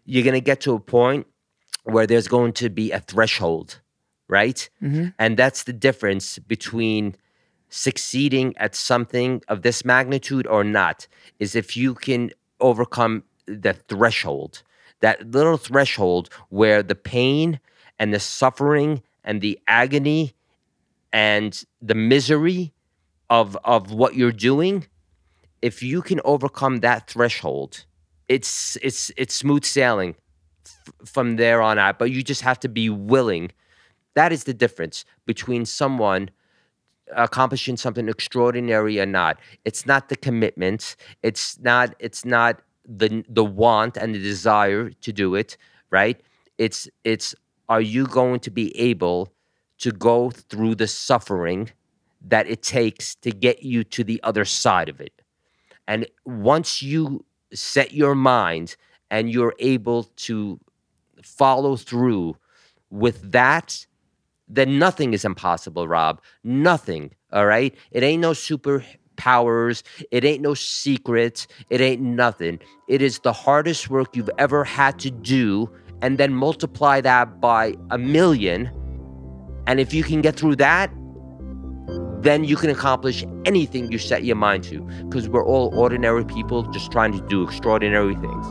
you're 0.06 0.24
going 0.24 0.34
to 0.34 0.42
get 0.42 0.62
to 0.62 0.74
a 0.74 0.80
point 0.80 1.28
where 1.84 2.08
there's 2.08 2.28
going 2.28 2.54
to 2.54 2.70
be 2.70 2.92
a 2.92 3.00
threshold, 3.00 3.80
right? 4.28 4.70
Mm-hmm. 4.82 5.08
And 5.20 5.38
that's 5.38 5.64
the 5.64 5.74
difference 5.74 6.40
between 6.40 7.16
succeeding 7.70 8.56
at 8.58 8.76
something 8.76 9.42
of 9.48 9.64
this 9.64 9.84
magnitude 9.84 10.46
or 10.46 10.64
not 10.64 11.08
is 11.40 11.56
if 11.56 11.76
you 11.76 11.96
can 11.96 12.30
overcome 12.60 13.24
the 13.48 13.74
threshold 13.74 14.62
that 15.04 15.32
little 15.32 15.58
threshold 15.58 16.30
where 16.48 16.82
the 16.82 16.96
pain 16.96 17.60
and 18.00 18.14
the 18.14 18.20
suffering 18.20 19.02
and 19.26 19.42
the 19.42 19.60
agony 19.68 20.34
and 21.12 21.66
the 21.82 21.96
misery 21.96 22.72
of 23.30 23.58
of 23.66 23.92
what 23.92 24.16
you're 24.16 24.32
doing 24.32 24.86
if 25.62 25.84
you 25.84 26.02
can 26.02 26.22
overcome 26.24 26.78
that 26.78 27.10
threshold 27.10 27.86
it's 28.34 28.78
it's 28.82 29.12
it's 29.18 29.36
smooth 29.36 29.66
sailing 29.66 30.16
f- 30.66 30.94
from 31.14 31.36
there 31.38 31.62
on 31.62 31.78
out 31.78 32.00
but 32.00 32.12
you 32.12 32.24
just 32.24 32.42
have 32.42 32.60
to 32.60 32.70
be 32.70 32.90
willing. 32.90 33.52
That 34.16 34.32
is 34.32 34.44
the 34.44 34.54
difference 34.54 35.06
between 35.26 35.66
someone 35.66 36.30
accomplishing 37.16 37.78
something 37.78 38.08
extraordinary 38.10 39.00
or 39.00 39.06
not. 39.06 39.40
It's 39.66 39.86
not 39.86 40.10
the 40.10 40.16
commitment. 40.16 40.96
It's 41.22 41.60
not 41.60 41.96
it's 42.00 42.24
not 42.26 42.62
the 43.02 43.24
the 43.30 43.46
want 43.46 43.98
and 43.98 44.16
the 44.16 44.20
desire 44.20 44.90
to 44.90 45.14
do 45.14 45.36
it 45.36 45.58
right? 45.94 46.20
It's 46.58 46.90
it's 47.04 47.36
are 47.70 47.82
you 47.82 48.06
going 48.08 48.40
to 48.42 48.52
be 48.52 48.78
able 48.78 49.32
to 49.78 49.92
go 49.92 50.32
through 50.32 50.76
the 50.76 50.88
suffering 50.88 51.70
that 52.28 52.48
it 52.48 52.64
takes 52.64 53.16
to 53.16 53.32
get 53.32 53.64
you 53.64 53.84
to 53.96 54.04
the 54.04 54.20
other 54.24 54.44
side 54.44 54.90
of 54.90 55.00
it? 55.00 55.14
And 55.88 56.08
once 56.26 56.82
you 56.82 57.24
set 57.54 57.94
your 57.94 58.16
mind 58.16 58.76
and 59.12 59.32
you're 59.32 59.54
able 59.60 60.04
to 60.16 60.60
follow 61.22 61.76
through 61.76 62.36
with 62.90 63.32
that 63.32 63.86
then 64.48 64.78
nothing 64.78 65.14
is 65.14 65.26
impossible, 65.26 65.88
Rob. 65.88 66.22
Nothing. 66.44 67.12
All 67.32 67.46
right. 67.46 67.76
It 67.92 68.04
ain't 68.04 68.22
no 68.22 68.32
superpowers. 68.32 69.84
It 70.12 70.24
ain't 70.24 70.42
no 70.42 70.54
secrets. 70.54 71.48
It 71.70 71.82
ain't 71.82 72.02
nothing. 72.02 72.60
It 72.88 73.02
is 73.02 73.20
the 73.20 73.34
hardest 73.34 73.90
work 73.90 74.16
you've 74.16 74.30
ever 74.38 74.64
had 74.64 75.00
to 75.00 75.12
do, 75.12 75.70
and 76.02 76.18
then 76.18 76.34
multiply 76.34 77.02
that 77.02 77.40
by 77.40 77.76
a 77.90 77.98
million. 77.98 78.70
And 79.66 79.80
if 79.80 79.94
you 79.94 80.04
can 80.04 80.22
get 80.22 80.36
through 80.36 80.58
that, 80.58 80.94
then 82.24 82.46
you 82.46 82.56
can 82.56 82.70
accomplish 82.70 83.26
anything 83.44 83.92
you 83.92 83.98
set 83.98 84.24
your 84.24 84.38
mind 84.38 84.64
to 84.64 84.80
because 85.06 85.28
we're 85.28 85.46
all 85.46 85.78
ordinary 85.78 86.24
people 86.24 86.64
just 86.72 86.90
trying 86.92 87.12
to 87.12 87.22
do 87.28 87.44
extraordinary 87.44 88.16
things. 88.16 88.46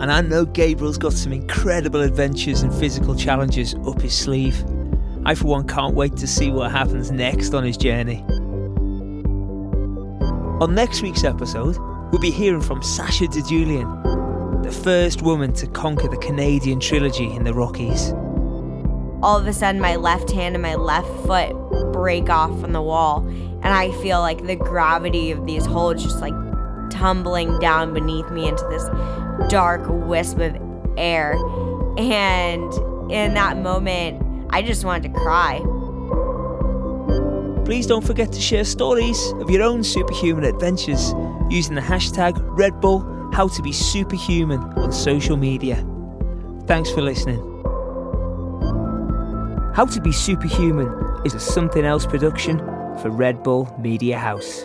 And 0.00 0.10
I 0.10 0.22
know 0.22 0.46
Gabriel's 0.46 0.96
got 0.96 1.12
some 1.12 1.32
incredible 1.32 2.00
adventures 2.00 2.62
and 2.62 2.72
physical 2.74 3.14
challenges 3.14 3.74
up 3.86 4.00
his 4.00 4.16
sleeve. 4.16 4.64
I, 5.26 5.34
for 5.34 5.46
one, 5.48 5.66
can't 5.66 5.94
wait 5.94 6.16
to 6.16 6.26
see 6.26 6.50
what 6.50 6.70
happens 6.70 7.10
next 7.10 7.52
on 7.52 7.64
his 7.64 7.76
journey. 7.76 8.24
On 10.62 10.74
next 10.74 11.02
week's 11.02 11.24
episode, 11.24 11.76
we'll 12.10 12.20
be 12.20 12.30
hearing 12.30 12.62
from 12.62 12.82
Sasha 12.82 13.24
DiGiulian, 13.24 14.62
the 14.62 14.72
first 14.72 15.20
woman 15.20 15.52
to 15.54 15.66
conquer 15.66 16.08
the 16.08 16.16
Canadian 16.16 16.80
trilogy 16.80 17.30
in 17.30 17.44
the 17.44 17.52
Rockies 17.52 18.14
all 19.22 19.38
of 19.38 19.46
a 19.46 19.52
sudden 19.52 19.80
my 19.80 19.96
left 19.96 20.30
hand 20.30 20.54
and 20.54 20.62
my 20.62 20.74
left 20.74 21.08
foot 21.26 21.52
break 21.92 22.28
off 22.28 22.60
from 22.60 22.72
the 22.72 22.82
wall 22.82 23.26
and 23.66 23.66
I 23.66 23.90
feel 24.02 24.20
like 24.20 24.46
the 24.46 24.56
gravity 24.56 25.30
of 25.30 25.46
these 25.46 25.64
holes 25.66 26.02
just 26.02 26.20
like 26.20 26.34
tumbling 26.90 27.58
down 27.58 27.94
beneath 27.94 28.30
me 28.30 28.48
into 28.48 28.64
this 28.68 28.84
dark 29.50 29.82
wisp 29.88 30.38
of 30.38 30.56
air. 30.96 31.32
And 31.98 32.72
in 33.10 33.34
that 33.34 33.58
moment, 33.58 34.22
I 34.50 34.62
just 34.62 34.84
wanted 34.84 35.12
to 35.12 35.20
cry. 35.20 35.58
Please 37.64 37.86
don't 37.86 38.04
forget 38.04 38.32
to 38.32 38.40
share 38.40 38.64
stories 38.64 39.32
of 39.38 39.50
your 39.50 39.62
own 39.62 39.82
superhuman 39.82 40.44
adventures 40.44 41.12
using 41.50 41.74
the 41.74 41.80
hashtag 41.80 42.38
Red 42.56 42.80
Bull 42.80 43.00
How 43.32 43.48
to 43.48 43.62
Be 43.62 43.72
Superhuman 43.72 44.60
on 44.76 44.92
social 44.92 45.36
media. 45.36 45.84
Thanks 46.66 46.90
for 46.90 47.02
listening. 47.02 47.55
How 49.76 49.84
to 49.84 50.00
Be 50.00 50.10
Superhuman 50.10 50.88
is 51.26 51.34
a 51.34 51.38
Something 51.38 51.84
Else 51.84 52.06
production 52.06 52.60
for 53.02 53.10
Red 53.10 53.42
Bull 53.42 53.68
Media 53.78 54.18
House. 54.18 54.64